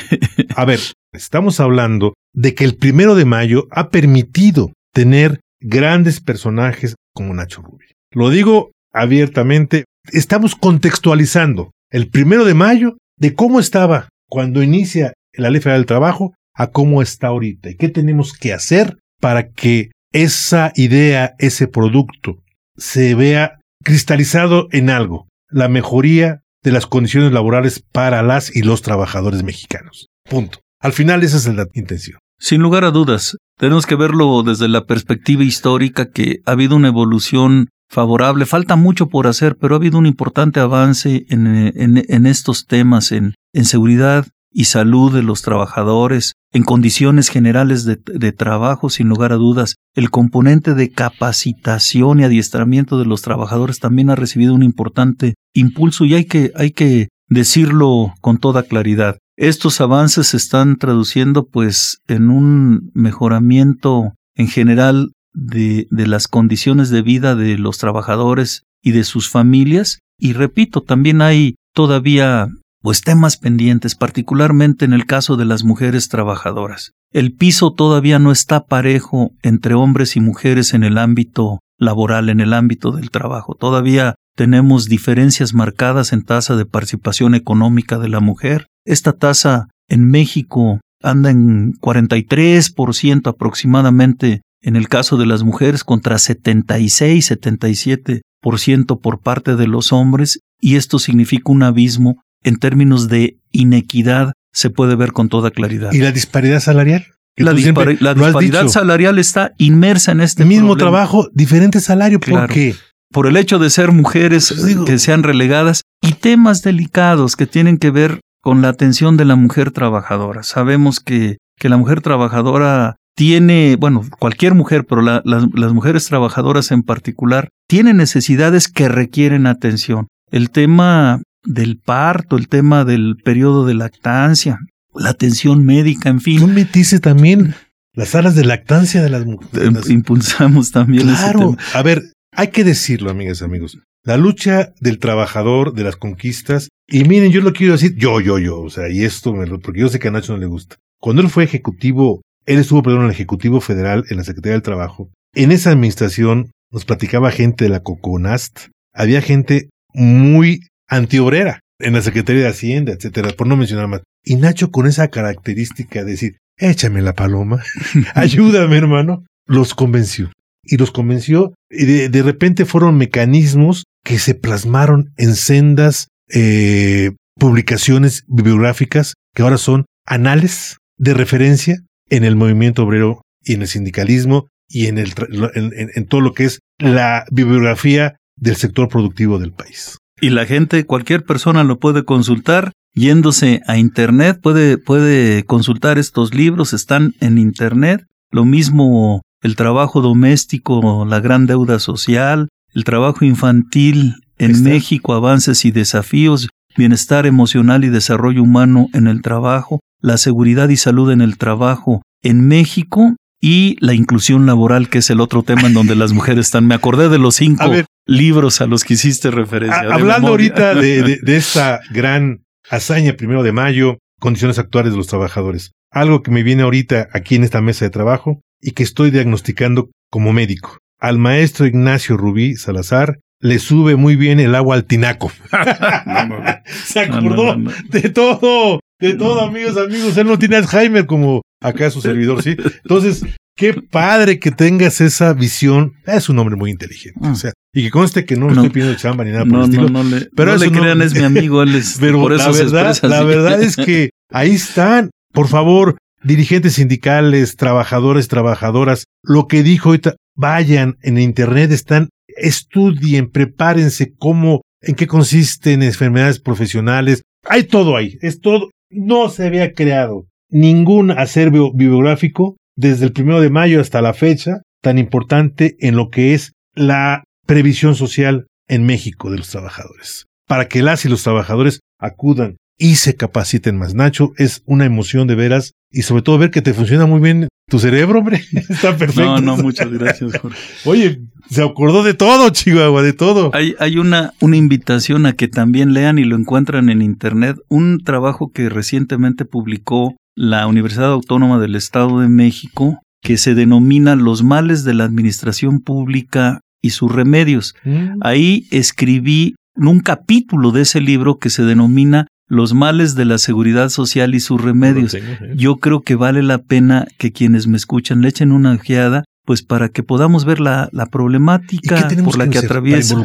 a 0.57 0.65
ver, 0.65 0.79
estamos 1.13 1.59
hablando 1.59 2.15
de 2.33 2.55
que 2.55 2.65
el 2.65 2.77
primero 2.77 3.17
de 3.17 3.25
mayo 3.25 3.67
ha 3.73 3.91
permitido 3.91 4.73
tener 4.93 5.41
grandes 5.61 6.21
personajes 6.21 6.95
como 7.13 7.35
Nacho 7.35 7.63
Rubio. 7.63 7.89
Lo 8.13 8.31
digo 8.31 8.72
abiertamente, 8.93 9.85
estamos 10.13 10.55
contextualizando 10.55 11.71
el 11.91 12.09
primero 12.09 12.45
de 12.45 12.55
mayo 12.55 12.97
de 13.19 13.35
cómo 13.35 13.61
estaba 13.61 14.09
cuando 14.29 14.63
inicia 14.63 15.13
la 15.35 15.51
Ley 15.51 15.61
Federal 15.61 15.81
del 15.81 15.87
Trabajo 15.87 16.35
a 16.55 16.69
cómo 16.69 17.03
está 17.03 17.29
ahorita 17.29 17.71
y 17.71 17.77
qué 17.77 17.89
tenemos 17.89 18.33
que 18.33 18.53
hacer 18.53 18.99
para 19.21 19.51
que 19.51 19.91
esa 20.13 20.73
idea, 20.75 21.35
ese 21.39 21.69
producto, 21.69 22.43
se 22.77 23.15
vea 23.15 23.61
cristalizado 23.83 24.69
en 24.73 24.91
algo, 24.91 25.29
la 25.51 25.69
mejoría 25.69 26.43
de 26.63 26.73
las 26.73 26.87
condiciones 26.87 27.33
laborales 27.33 27.83
para 27.93 28.23
las 28.23 28.55
y 28.55 28.63
los 28.63 28.83
trabajadores 28.83 29.43
mexicanos. 29.43 30.07
Punto. 30.29 30.61
Al 30.81 30.93
final 30.93 31.23
esa 31.23 31.37
es 31.37 31.47
la 31.47 31.67
intención. 31.75 32.19
Sin 32.39 32.61
lugar 32.61 32.85
a 32.85 32.91
dudas, 32.91 33.37
tenemos 33.59 33.87
que 33.87 33.95
verlo 33.95 34.43
desde 34.43 34.69
la 34.69 34.85
perspectiva 34.85 35.45
histórica 35.45 36.11
que 36.11 36.41
ha 36.45 36.53
habido 36.53 36.75
una 36.75 36.89
evolución 36.89 37.69
favorable. 37.93 38.47
Falta 38.47 38.75
mucho 38.75 39.09
por 39.09 39.27
hacer, 39.27 39.57
pero 39.57 39.75
ha 39.75 39.79
habido 39.79 39.99
un 39.99 40.07
importante 40.07 40.59
avance 40.61 41.27
en, 41.29 42.27
estos 42.27 42.67
temas, 42.67 43.13
en, 43.13 43.35
seguridad 43.65 44.27
y 44.51 44.65
salud 44.65 45.15
de 45.15 45.23
los 45.23 45.43
trabajadores, 45.43 46.33
en 46.53 46.65
condiciones 46.65 47.29
generales 47.29 47.85
de, 47.85 47.99
de, 48.05 48.33
trabajo, 48.33 48.89
sin 48.89 49.09
lugar 49.09 49.33
a 49.33 49.37
dudas. 49.37 49.77
El 49.95 50.11
componente 50.11 50.75
de 50.75 50.91
capacitación 50.91 52.21
y 52.21 52.25
adiestramiento 52.25 52.99
de 52.99 53.05
los 53.05 53.23
trabajadores 53.23 53.79
también 53.79 54.11
ha 54.11 54.17
recibido 54.17 54.55
un 54.55 54.63
importante 54.63 55.35
impulso 55.55 56.05
y 56.07 56.15
hay 56.15 56.25
que, 56.25 56.51
hay 56.57 56.71
que 56.71 57.09
decirlo 57.29 58.15
con 58.21 58.39
toda 58.39 58.63
claridad. 58.63 59.19
Estos 59.37 59.81
avances 59.81 60.29
se 60.29 60.37
están 60.39 60.77
traduciendo 60.77 61.47
pues 61.47 61.99
en 62.09 62.31
un 62.31 62.91
mejoramiento 62.95 64.15
en 64.35 64.49
general 64.49 65.13
de, 65.35 65.87
las 65.91 66.29
condiciones 66.29 66.91
de 66.91 67.03
vida 67.03 67.35
de 67.35 67.59
los 67.59 67.79
trabajadores 67.79 68.65
y 68.83 68.93
de 68.93 69.05
sus 69.05 69.29
familias. 69.29 70.01
Y 70.19 70.33
repito, 70.33 70.83
también 70.83 71.23
hay 71.23 71.57
todavía 71.75 72.49
pues 72.81 73.03
temas 73.03 73.37
pendientes, 73.37 73.95
particularmente 73.95 74.85
en 74.85 74.93
el 74.93 75.07
caso 75.07 75.37
de 75.37 75.45
las 75.45 75.63
mujeres 75.63 76.09
trabajadoras. 76.09 76.93
El 77.13 77.33
piso 77.33 77.73
todavía 77.73 78.19
no 78.19 78.33
está 78.33 78.65
parejo 78.65 79.31
entre 79.43 79.75
hombres 79.75 80.17
y 80.17 80.21
mujeres 80.21 80.75
en 80.75 80.83
el 80.83 80.99
ámbito 80.99 81.61
laboral, 81.79 82.29
en 82.29 82.41
el 82.41 82.53
ámbito 82.53 82.91
del 82.91 83.11
trabajo. 83.11 83.55
Todavía 83.55 84.17
tenemos 84.35 84.87
diferencias 84.87 85.55
marcadas 85.55 86.13
en 86.13 86.25
tasa 86.25 86.57
de 86.57 86.67
participación 86.67 87.35
económica 87.35 87.99
de 87.99 88.09
la 88.09 88.21
mujer. 88.21 88.67
Esta 88.85 89.13
tasa 89.13 89.69
en 89.89 90.11
México 90.11 90.81
anda 91.03 91.31
en 91.31 91.75
43% 91.75 93.29
aproximadamente 93.29 94.43
en 94.63 94.77
el 94.77 94.89
caso 94.89 95.17
de 95.17 95.27
las 95.27 95.43
mujeres 95.43 95.83
contra 95.85 96.17
76-77% 96.17 99.01
por 99.01 99.21
parte 99.21 99.57
de 99.57 99.67
los 99.67 99.93
hombres 99.93 100.41
y 100.61 100.77
esto 100.77 100.99
significa 100.99 101.53
un 101.53 101.63
abismo 101.63 102.23
en 102.43 102.57
términos 102.57 103.09
de 103.09 103.39
inequidad 103.51 104.33
se 104.53 104.71
puede 104.71 104.97
ver 104.97 105.13
con 105.13 105.29
toda 105.29 105.51
claridad. 105.51 105.93
¿Y 105.93 105.99
la 105.99 106.13
disparidad 106.13 106.61
salarial? 106.61 107.05
La, 107.37 107.53
disparidad 107.55 108.69
salarial 108.69 109.19
está 109.19 109.53
inmersa 109.57 110.13
en 110.13 110.21
este 110.21 110.45
mismo 110.45 110.77
trabajo, 110.77 111.31
diferente 111.33 111.81
salario. 111.81 112.21
¿Por 112.21 112.47
qué? 112.49 112.75
Por 113.11 113.27
el 113.27 113.39
hecho 113.39 113.59
de 113.59 113.71
ser 113.71 113.93
mujeres 113.93 114.55
pues 114.55 114.77
que 114.87 114.99
sean 114.99 115.23
relegadas 115.23 115.83
y 116.03 116.13
temas 116.13 116.63
delicados 116.63 117.37
que 117.37 117.47
tienen 117.47 117.79
que 117.79 117.91
ver 117.91 118.21
con 118.43 118.61
la 118.61 118.69
atención 118.69 119.17
de 119.17 119.25
la 119.25 119.37
mujer 119.37 119.71
trabajadora. 119.71 120.43
Sabemos 120.43 121.01
que, 121.01 121.39
que 121.59 121.69
la 121.69 121.79
mujer 121.79 122.03
trabajadora 122.03 122.97
tiene, 123.15 123.77
bueno, 123.79 124.05
cualquier 124.19 124.55
mujer, 124.55 124.85
pero 124.87 125.03
las, 125.03 125.23
las 125.25 125.73
mujeres 125.73 126.07
trabajadoras 126.07 126.71
en 126.71 126.83
particular, 126.83 127.49
tienen 127.69 127.97
necesidades 127.97 128.69
que 128.69 128.89
requieren 128.89 129.47
atención. 129.47 130.09
El 130.31 130.51
tema 130.51 131.23
del 131.45 131.79
parto, 131.79 132.37
el 132.37 132.49
tema 132.49 132.85
del 132.85 133.17
periodo 133.23 133.67
de 133.67 133.75
lactancia, 133.75 134.59
la 134.95 135.11
atención 135.11 135.65
médica, 135.65 136.09
en 136.09 136.21
fin. 136.21 136.41
Tú 136.41 136.49
metiste 136.49 137.01
también 137.01 137.55
las 137.95 138.11
salas 138.11 138.35
de 138.35 138.45
lactancia 138.45 139.03
de 139.03 139.11
las 139.11 139.27
mujeres. 139.27 139.91
Impulsamos 139.91 140.71
también 140.71 141.09
ese 141.11 141.33
tema. 141.33 141.57
A 141.75 141.83
ver, 141.83 142.03
hay 142.33 142.49
que 142.49 142.65
decirlo, 142.65 143.11
amigas 143.11 143.41
y 143.41 143.45
amigos. 143.45 143.79
La 144.05 144.17
lucha 144.17 144.73
del 144.81 144.99
trabajador, 144.99 145.75
de 145.75 145.85
las 145.85 145.97
conquistas, 145.97 146.69
y 146.89 147.05
miren, 147.05 147.31
yo 147.31 147.41
lo 147.41 147.53
quiero 147.53 147.75
decir, 147.75 147.95
yo, 147.97 148.21
yo, 148.21 148.39
yo, 148.39 148.61
o 148.61 148.71
sea, 148.71 148.89
y 148.89 149.05
esto, 149.05 149.33
me 149.33 149.47
lo, 149.47 149.61
porque 149.61 149.81
yo 149.81 149.89
sé 149.89 149.99
que 149.99 150.09
a 150.09 150.11
Nacho 150.11 150.33
no 150.33 150.39
le 150.39 150.47
gusta. 150.47 150.77
Cuando 150.99 151.23
él 151.23 151.29
fue 151.29 151.45
ejecutivo, 151.45 152.23
él 152.47 152.59
estuvo, 152.59 152.83
perdón, 152.83 153.01
en 153.01 153.07
el 153.07 153.13
Ejecutivo 153.13 153.61
Federal, 153.61 154.05
en 154.11 154.17
la 154.17 154.25
Secretaría 154.25 154.55
del 154.55 154.63
Trabajo. 154.63 155.11
En 155.35 155.53
esa 155.53 155.71
administración 155.71 156.51
nos 156.71 156.85
platicaba 156.85 157.31
gente 157.31 157.65
de 157.65 157.71
la 157.71 157.81
Coconast, 157.81 158.69
había 158.95 159.21
gente 159.21 159.69
muy 159.95 160.61
antiobrera 160.89 161.61
en 161.79 161.95
la 161.95 162.03
Secretaría 162.03 162.43
de 162.43 162.49
Hacienda, 162.49 162.93
etcétera, 162.93 163.31
por 163.37 163.47
no 163.47 163.57
mencionar 163.57 163.89
más. 163.89 164.03
Y 164.25 164.37
Nacho 164.37 164.71
con 164.71 164.87
esa 164.87 165.09
característica 165.09 166.05
de 166.05 166.13
decir, 166.13 166.37
échame 166.59 167.03
la 167.03 167.15
paloma, 167.15 167.63
ayúdame 168.15 168.77
hermano, 168.77 169.25
los 169.47 169.75
convenció. 169.75 170.31
Y 170.65 170.77
los 170.77 170.93
convenció 170.93 171.55
y 171.69 171.87
de, 171.87 172.23
repente 172.23 172.65
fueron 172.67 172.97
mecanismos 172.97 173.85
que 174.05 174.21
se 174.21 174.37
plasmaron 174.37 175.13
en 175.17 175.35
sendas 175.35 176.07
eh, 176.29 177.11
publicaciones 177.37 178.23
bibliográficas 178.29 179.15
que 179.35 179.43
ahora 179.43 179.59
son 179.59 179.87
anales 180.07 180.77
de 180.99 181.15
referencia 181.15 181.83
en 182.13 182.25
el 182.25 182.37
movimiento 182.37 182.85
obrero 182.85 183.23
y 183.43 183.55
en 183.55 183.63
el 183.63 183.69
sindicalismo 183.69 184.49
y 184.69 184.87
en, 184.87 184.99
el, 184.99 185.15
en 185.55 186.07
todo 186.07 186.21
lo 186.21 186.35
que 186.35 186.45
es 186.45 186.61
la 186.79 187.25
bibliografía 187.31 188.17
del 188.37 188.57
sector 188.57 188.89
productivo 188.89 189.39
del 189.39 189.53
país. 189.53 189.99
Y 190.21 190.31
la 190.31 190.45
gente, 190.45 190.85
cualquier 190.85 191.25
persona 191.25 191.65
lo 191.65 191.79
puede 191.79 192.05
consultar 192.05 192.73
yéndose 192.95 193.63
a 193.67 193.79
Internet, 193.79 194.41
puede, 194.43 194.77
puede 194.77 195.45
consultar 195.45 195.99
estos 195.99 196.35
libros, 196.35 196.75
están 196.75 197.15
en 197.21 197.39
Internet. 197.39 198.05
Lo 198.31 198.45
mismo 198.45 199.23
el 199.41 199.57
trabajo 199.57 200.03
doméstico, 200.03 201.07
la 201.07 201.21
gran 201.21 201.47
deuda 201.47 201.79
social, 201.79 202.49
el 202.75 202.85
trabajo 202.85 203.25
infantil 203.25 204.17
en 204.39 204.63
México, 204.63 205.15
avances 205.15 205.65
y 205.65 205.71
desafíos, 205.71 206.49
bienestar 206.77 207.27
emocional 207.27 207.85
y 207.85 207.89
desarrollo 207.89 208.43
humano 208.43 208.89
en 208.93 209.07
el 209.07 209.23
trabajo, 209.23 209.81
la 210.03 210.19
seguridad 210.19 210.69
y 210.69 210.77
salud 210.77 211.11
en 211.11 211.23
el 211.23 211.39
trabajo 211.39 212.03
en 212.23 212.47
México 212.47 213.17
y 213.41 213.77
la 213.81 213.95
inclusión 213.95 214.47
laboral, 214.47 214.89
que 214.89 214.99
es 214.99 215.11
el 215.11 215.21
otro 215.21 215.43
tema 215.43 215.63
en 215.63 215.75
donde 215.75 215.97
las 215.97 216.13
mujeres 216.13 216.47
están. 216.47 216.67
Me 216.67 216.75
acordé 216.75 217.09
de 217.09 217.19
los 217.19 217.37
cinco 217.37 217.73
libros 218.07 218.61
a 218.61 218.67
los 218.67 218.85
que 218.85 218.95
hiciste 218.95 219.31
referencia. 219.31 219.81
hablando 219.91 220.29
ahorita 220.29 220.75
de, 220.75 221.19
de, 221.23 221.37
esta 221.37 221.81
gran 221.91 222.45
hazaña 222.71 223.15
primero 223.15 223.43
de 223.43 223.53
mayo, 223.53 223.99
condiciones 224.21 224.59
actuales 224.59 224.93
de 224.93 224.99
los 224.99 225.09
trabajadores. 225.09 225.73
Algo 225.91 226.23
que 226.23 226.31
me 226.31 226.43
viene 226.43 226.63
ahorita 226.63 227.09
aquí 227.13 227.35
en 227.35 227.45
esta 227.45 227.61
mesa 227.61 227.85
de 227.85 227.91
trabajo 227.91 228.41
y 228.61 228.73
que 228.73 228.85
estoy 228.85 229.11
diagnosticando 229.11 229.91
como 230.09 230.33
médico. 230.33 230.79
Al 231.01 231.19
maestro 231.19 231.67
Ignacio 231.67 232.17
Rubí 232.17 232.55
Salazar 232.55 233.19
le 233.41 233.59
sube 233.59 233.97
muy 233.97 234.15
bien 234.15 234.39
el 234.39 234.55
agua 234.55 234.77
al 234.77 234.85
tinaco. 234.85 235.33
Se 236.65 237.01
acordó 237.01 237.57
de 237.91 238.09
todo, 238.11 238.81
de 239.09 239.15
todo, 239.15 239.41
amigos, 239.41 239.77
amigos. 239.77 240.17
Él 240.17 240.27
no 240.27 240.39
tiene 240.39 240.57
Alzheimer 240.57 241.07
como 241.07 241.43
acá 241.61 241.91
su 241.91 242.01
servidor, 242.01 242.43
¿sí? 242.43 242.57
Entonces, 242.85 243.25
Qué 243.55 243.75
padre 243.75 244.39
que 244.39 244.51
tengas 244.51 245.01
esa 245.01 245.35
visión. 245.35 245.93
Es 246.07 246.29
un 246.29 246.39
hombre 246.39 246.57
muy 246.57 246.71
inteligente. 246.71 247.21
O 247.23 247.35
sea, 247.35 247.53
y 247.75 247.85
que 247.85 247.91
conste 247.91 248.25
que 248.25 248.35
no, 248.35 248.49
le 248.49 248.55
estoy 248.55 248.71
pidiendo 248.71 248.97
chamba 248.97 249.25
ni 249.25 249.31
nada 249.31 249.45
por 249.45 249.59
el 249.59 249.65
estilo. 249.65 249.89
No, 249.89 250.03
no, 250.03 250.17
le, 250.17 250.29
pero 250.35 250.53
no 250.53 250.59
le 250.59 250.71
crean, 250.71 251.03
es 251.03 251.15
mi 251.15 251.23
amigo. 251.23 251.63
Él 251.63 251.75
es, 251.75 251.97
pero 252.01 252.21
por 252.21 252.33
eso 252.33 252.51
la 252.51 252.57
verdad, 252.57 252.99
la 253.03 253.23
verdad 253.23 253.63
es 253.63 253.77
que 253.77 254.11
ahí 254.31 254.53
están. 254.53 255.11
Por 255.33 255.49
favor, 255.49 255.97
dirigentes 256.23 256.75
sindicales, 256.75 257.57
trabajadores, 257.57 258.29
trabajadoras, 258.29 259.05
lo 259.23 259.47
que 259.47 259.63
dijo 259.63 259.91
ahorita, 259.91 260.17
vayan 260.35 260.97
en 261.03 261.19
internet, 261.19 261.73
están, 261.73 262.09
estudien, 262.29 263.31
prepárense 263.31 264.15
cómo, 264.19 264.63
en 264.81 264.95
qué 264.95 265.07
consisten 265.07 265.83
enfermedades 265.83 266.39
profesionales. 266.39 267.23
Hay 267.45 267.65
todo 267.65 267.97
ahí, 267.97 268.19
es 268.23 268.41
todo. 268.41 268.71
No 268.93 269.29
se 269.31 269.47
había 269.47 269.73
creado 269.73 270.27
ningún 270.51 271.11
acervo 271.11 271.73
bibliográfico 271.73 272.57
desde 272.77 273.07
el 273.07 273.13
primero 273.13 273.41
de 273.41 273.51
mayo 273.51 273.81
hasta 273.81 274.03
la 274.03 274.13
fecha 274.13 274.63
tan 274.83 274.99
importante 274.99 275.77
en 275.81 275.97
lo 275.97 276.11
que 276.11 276.35
es 276.35 276.53
la 276.75 277.25
previsión 277.47 277.95
social 277.95 278.47
en 278.69 278.85
México 278.85 279.31
de 279.31 279.39
los 279.39 279.49
trabajadores. 279.49 280.27
Para 280.47 280.69
que 280.69 280.83
las 280.83 281.05
y 281.05 281.09
los 281.09 281.23
trabajadores 281.23 281.81
acudan 281.99 282.57
y 282.83 282.97
se 282.97 283.15
capaciten 283.15 283.79
más. 283.79 283.95
Nacho, 283.95 284.33
es 284.39 284.65
una 284.67 284.85
emoción 284.85 285.29
de 285.29 285.37
veras 285.37 285.71
y 285.93 286.03
sobre 286.03 286.23
todo 286.23 286.37
ver 286.39 286.51
que 286.51 286.63
te 286.63 286.75
funciona 286.75 287.07
muy 287.07 287.21
bien 287.21 287.47
tu 287.71 287.79
cerebro, 287.79 288.19
hombre. 288.19 288.43
Está 288.53 288.97
perfecto. 288.97 289.41
No, 289.41 289.57
no, 289.57 289.57
muchas 289.57 289.89
gracias, 289.89 290.37
Jorge. 290.37 290.59
Oye, 290.85 291.21
se 291.49 291.63
acordó 291.63 292.03
de 292.03 292.15
todo, 292.15 292.51
Chihuahua, 292.51 293.03
de 293.03 293.13
todo. 293.13 293.53
Hay, 293.55 293.77
hay 293.79 293.99
una, 293.99 294.33
una 294.41 294.57
invitación 294.57 295.27
a 295.27 295.35
que 295.35 295.47
también 295.47 295.95
lean 295.95 296.19
y 296.19 296.25
lo 296.25 296.35
encuentran 296.35 296.91
en 296.91 297.03
internet, 297.03 297.57
un 297.69 298.03
trabajo 298.03 298.51
que 298.53 298.69
recientemente 298.69 299.45
publicó 299.45 300.17
la 300.35 300.67
Universidad 300.67 301.13
Autónoma 301.13 301.61
del 301.61 301.77
Estado 301.77 302.19
de 302.19 302.29
México, 302.29 302.99
que 303.21 303.37
se 303.37 303.55
denomina 303.55 304.17
Los 304.17 304.43
males 304.43 304.83
de 304.83 304.95
la 304.95 305.05
administración 305.05 305.83
pública 305.83 306.59
y 306.83 306.91
sus 306.91 307.13
remedios. 307.13 307.77
Mm. 307.85 308.19
Ahí 308.23 308.67
escribí 308.73 309.55
un 309.77 310.01
capítulo 310.01 310.73
de 310.73 310.81
ese 310.81 311.01
libro 311.01 311.39
que 311.39 311.49
se 311.49 311.63
denomina 311.63 312.27
Los 312.53 312.75
males 312.75 313.15
de 313.15 313.25
la 313.25 313.39
seguridad 313.39 313.89
social 313.89 314.35
y 314.35 314.41
sus 314.41 314.61
remedios. 314.61 315.17
Yo 315.57 315.77
creo 315.77 316.03
que 316.03 316.17
vale 316.17 316.43
la 316.43 316.59
pena 316.59 317.07
que 317.17 317.33
quienes 317.33 317.67
me 317.67 317.79
escuchan 317.79 318.21
le 318.21 318.29
echen 318.29 318.53
una 318.53 318.75
ojeada, 318.75 319.25
pues 319.47 319.63
para 319.63 319.89
que 319.89 320.03
podamos 320.03 320.45
ver 320.45 320.61
la, 320.61 320.91
la 320.93 321.07
problemática 321.07 322.11
por 322.23 322.37
la 322.37 322.51
que, 322.51 322.59
atraviesa. 322.59 323.17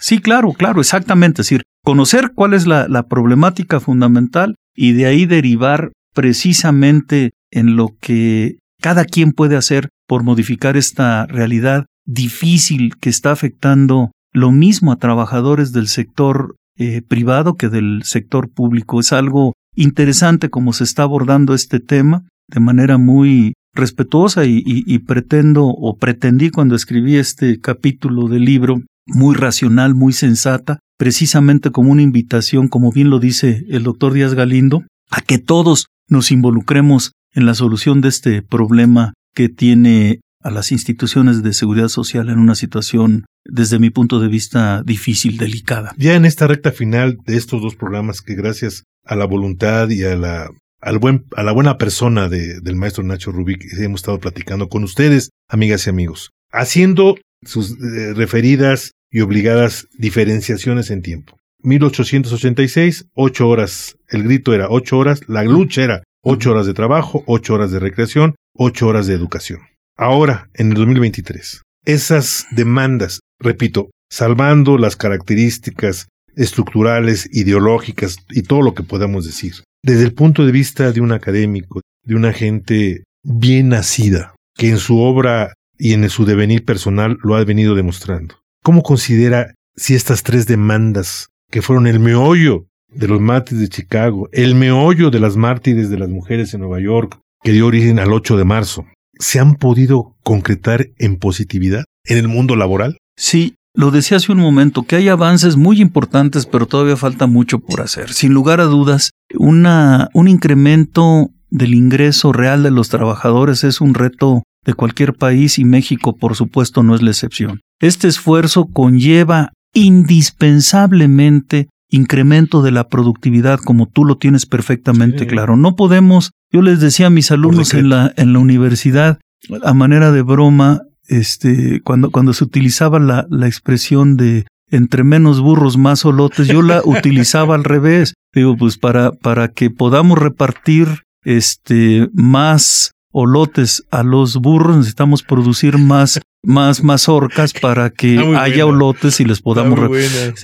Sí, 0.00 0.18
claro, 0.18 0.54
claro, 0.54 0.80
exactamente. 0.80 1.42
Es 1.42 1.46
decir, 1.46 1.62
conocer 1.84 2.32
cuál 2.34 2.52
es 2.52 2.66
la, 2.66 2.88
la 2.88 3.04
problemática 3.04 3.78
fundamental 3.78 4.56
y 4.74 4.92
de 4.92 5.06
ahí 5.06 5.24
derivar 5.24 5.92
precisamente 6.12 7.30
en 7.52 7.76
lo 7.76 7.90
que 8.00 8.58
cada 8.82 9.04
quien 9.04 9.30
puede 9.30 9.54
hacer 9.54 9.88
por 10.08 10.24
modificar 10.24 10.76
esta 10.76 11.26
realidad 11.26 11.86
difícil 12.06 12.96
que 12.96 13.08
está 13.08 13.30
afectando 13.30 14.10
lo 14.32 14.50
mismo 14.50 14.90
a 14.90 14.96
trabajadores 14.96 15.70
del 15.70 15.86
sector 15.86 16.56
eh, 16.78 17.02
privado 17.02 17.56
que 17.56 17.68
del 17.68 18.02
sector 18.04 18.48
público. 18.50 19.00
Es 19.00 19.12
algo 19.12 19.54
interesante 19.74 20.48
como 20.48 20.72
se 20.72 20.84
está 20.84 21.02
abordando 21.02 21.54
este 21.54 21.80
tema 21.80 22.24
de 22.48 22.60
manera 22.60 22.98
muy 22.98 23.54
respetuosa 23.74 24.44
y, 24.44 24.98
pretendo 25.00 25.66
o 25.66 25.96
pretendí 25.96 26.50
cuando 26.50 26.74
escribí 26.74 27.16
este 27.16 27.60
capítulo 27.60 28.28
del 28.28 28.44
libro 28.44 28.82
muy 29.06 29.34
racional, 29.36 29.94
muy 29.94 30.12
sensata, 30.12 30.80
precisamente 30.98 31.70
como 31.70 31.92
una 31.92 32.02
invitación, 32.02 32.68
como 32.68 32.90
bien 32.90 33.10
lo 33.10 33.20
dice 33.20 33.64
el 33.68 33.84
doctor 33.84 34.12
Díaz 34.12 34.34
Galindo, 34.34 34.84
a 35.10 35.20
que 35.20 35.38
todos 35.38 35.86
nos 36.08 36.30
involucremos 36.32 37.12
en 37.32 37.46
la 37.46 37.54
solución 37.54 38.00
de 38.00 38.08
este 38.08 38.42
problema 38.42 39.14
que 39.34 39.48
tiene 39.48 40.20
a 40.42 40.50
las 40.50 40.72
instituciones 40.72 41.42
de 41.42 41.52
seguridad 41.52 41.88
social 41.88 42.28
en 42.28 42.38
una 42.38 42.54
situación, 42.54 43.26
desde 43.44 43.78
mi 43.78 43.90
punto 43.90 44.20
de 44.20 44.28
vista, 44.28 44.82
difícil, 44.84 45.36
delicada. 45.36 45.94
Ya 45.96 46.14
en 46.14 46.24
esta 46.24 46.46
recta 46.46 46.72
final 46.72 47.18
de 47.26 47.36
estos 47.36 47.62
dos 47.62 47.74
programas, 47.74 48.22
que 48.22 48.34
gracias 48.34 48.84
a 49.04 49.16
la 49.16 49.24
voluntad 49.24 49.88
y 49.88 50.04
a 50.04 50.16
la, 50.16 50.50
al 50.80 50.98
buen, 50.98 51.24
a 51.36 51.42
la 51.42 51.52
buena 51.52 51.78
persona 51.78 52.28
de, 52.28 52.60
del 52.60 52.76
maestro 52.76 53.02
Nacho 53.02 53.32
Rubik, 53.32 53.64
hemos 53.78 54.00
estado 54.00 54.20
platicando 54.20 54.68
con 54.68 54.84
ustedes, 54.84 55.30
amigas 55.48 55.86
y 55.86 55.90
amigos, 55.90 56.30
haciendo 56.52 57.16
sus 57.44 57.72
eh, 57.72 58.14
referidas 58.14 58.92
y 59.10 59.20
obligadas 59.20 59.88
diferenciaciones 59.96 60.90
en 60.90 61.02
tiempo. 61.02 61.36
1886, 61.62 63.06
ocho 63.14 63.48
horas. 63.48 63.96
El 64.08 64.22
grito 64.22 64.54
era 64.54 64.68
ocho 64.70 64.98
horas, 64.98 65.22
la 65.28 65.42
lucha 65.42 65.82
era 65.82 66.02
ocho 66.22 66.52
horas 66.52 66.66
de 66.66 66.74
trabajo, 66.74 67.24
ocho 67.26 67.54
horas 67.54 67.72
de 67.72 67.80
recreación, 67.80 68.36
ocho 68.54 68.86
horas 68.86 69.06
de 69.06 69.14
educación. 69.14 69.60
Ahora, 70.00 70.48
en 70.54 70.68
el 70.68 70.74
2023, 70.74 71.62
esas 71.84 72.46
demandas, 72.52 73.18
repito, 73.40 73.90
salvando 74.08 74.78
las 74.78 74.94
características 74.94 76.06
estructurales, 76.36 77.28
ideológicas 77.32 78.18
y 78.30 78.42
todo 78.42 78.62
lo 78.62 78.74
que 78.74 78.84
podamos 78.84 79.26
decir, 79.26 79.54
desde 79.82 80.04
el 80.04 80.14
punto 80.14 80.46
de 80.46 80.52
vista 80.52 80.92
de 80.92 81.00
un 81.00 81.10
académico, 81.10 81.80
de 82.04 82.14
una 82.14 82.32
gente 82.32 83.02
bien 83.24 83.70
nacida, 83.70 84.36
que 84.54 84.68
en 84.68 84.78
su 84.78 85.00
obra 85.00 85.54
y 85.76 85.94
en 85.94 86.08
su 86.10 86.24
devenir 86.24 86.64
personal 86.64 87.18
lo 87.24 87.34
ha 87.34 87.42
venido 87.42 87.74
demostrando. 87.74 88.36
¿Cómo 88.62 88.84
considera 88.84 89.52
si 89.74 89.96
estas 89.96 90.22
tres 90.22 90.46
demandas 90.46 91.26
que 91.50 91.60
fueron 91.60 91.88
el 91.88 91.98
meollo 91.98 92.66
de 92.88 93.08
los 93.08 93.20
mártires 93.20 93.62
de 93.62 93.68
Chicago, 93.68 94.28
el 94.30 94.54
meollo 94.54 95.10
de 95.10 95.18
las 95.18 95.36
mártires 95.36 95.90
de 95.90 95.98
las 95.98 96.08
mujeres 96.08 96.54
en 96.54 96.60
Nueva 96.60 96.80
York, 96.80 97.18
que 97.42 97.50
dio 97.50 97.66
origen 97.66 97.98
al 97.98 98.12
8 98.12 98.36
de 98.36 98.44
marzo, 98.44 98.86
¿se 99.18 99.40
han 99.40 99.56
podido 99.56 100.16
concretar 100.22 100.88
en 100.98 101.18
positividad 101.18 101.84
en 102.04 102.18
el 102.18 102.28
mundo 102.28 102.56
laboral? 102.56 102.98
Sí, 103.16 103.54
lo 103.74 103.90
decía 103.90 104.16
hace 104.16 104.32
un 104.32 104.38
momento, 104.38 104.82
que 104.82 104.96
hay 104.96 105.08
avances 105.08 105.56
muy 105.56 105.80
importantes, 105.80 106.46
pero 106.46 106.66
todavía 106.66 106.96
falta 106.96 107.26
mucho 107.26 107.58
por 107.60 107.80
hacer. 107.80 108.12
Sin 108.12 108.32
lugar 108.32 108.60
a 108.60 108.64
dudas, 108.64 109.10
una, 109.34 110.08
un 110.14 110.28
incremento 110.28 111.30
del 111.50 111.74
ingreso 111.74 112.32
real 112.32 112.62
de 112.62 112.70
los 112.70 112.88
trabajadores 112.88 113.64
es 113.64 113.80
un 113.80 113.94
reto 113.94 114.42
de 114.64 114.74
cualquier 114.74 115.14
país 115.14 115.58
y 115.58 115.64
México, 115.64 116.16
por 116.16 116.34
supuesto, 116.34 116.82
no 116.82 116.94
es 116.94 117.02
la 117.02 117.10
excepción. 117.10 117.60
Este 117.80 118.08
esfuerzo 118.08 118.66
conlleva 118.66 119.52
indispensablemente 119.72 121.68
incremento 121.90 122.62
de 122.62 122.70
la 122.70 122.88
productividad 122.88 123.58
como 123.58 123.86
tú 123.86 124.04
lo 124.04 124.18
tienes 124.18 124.46
perfectamente 124.46 125.26
claro. 125.26 125.56
No 125.56 125.74
podemos, 125.74 126.32
yo 126.52 126.62
les 126.62 126.80
decía 126.80 127.06
a 127.06 127.10
mis 127.10 127.30
alumnos 127.30 127.74
en 127.74 127.88
la, 127.88 128.12
en 128.16 128.32
la 128.32 128.38
universidad, 128.38 129.18
a 129.62 129.74
manera 129.74 130.12
de 130.12 130.22
broma, 130.22 130.82
este, 131.06 131.80
cuando, 131.82 132.10
cuando 132.10 132.32
se 132.34 132.44
utilizaba 132.44 132.98
la, 132.98 133.26
la 133.30 133.46
expresión 133.46 134.16
de 134.16 134.46
entre 134.70 135.02
menos 135.02 135.40
burros 135.40 135.78
más 135.78 136.04
olotes, 136.04 136.46
yo 136.46 136.62
la 136.62 136.82
utilizaba 136.84 137.54
al 137.54 137.64
revés. 137.64 138.14
Digo, 138.34 138.56
pues 138.56 138.76
para, 138.76 139.12
para 139.12 139.48
que 139.48 139.70
podamos 139.70 140.18
repartir 140.18 141.04
este 141.24 142.08
más 142.12 142.92
olotes 143.12 143.84
a 143.90 144.02
los 144.02 144.36
burros, 144.36 144.76
necesitamos 144.76 145.22
producir 145.22 145.78
más, 145.78 146.20
más 146.42 146.82
mazorcas 146.82 147.52
para 147.52 147.90
que 147.90 148.18
haya 148.38 148.66
olotes 148.66 149.20
y 149.20 149.24
les 149.24 149.40
podamos... 149.40 149.78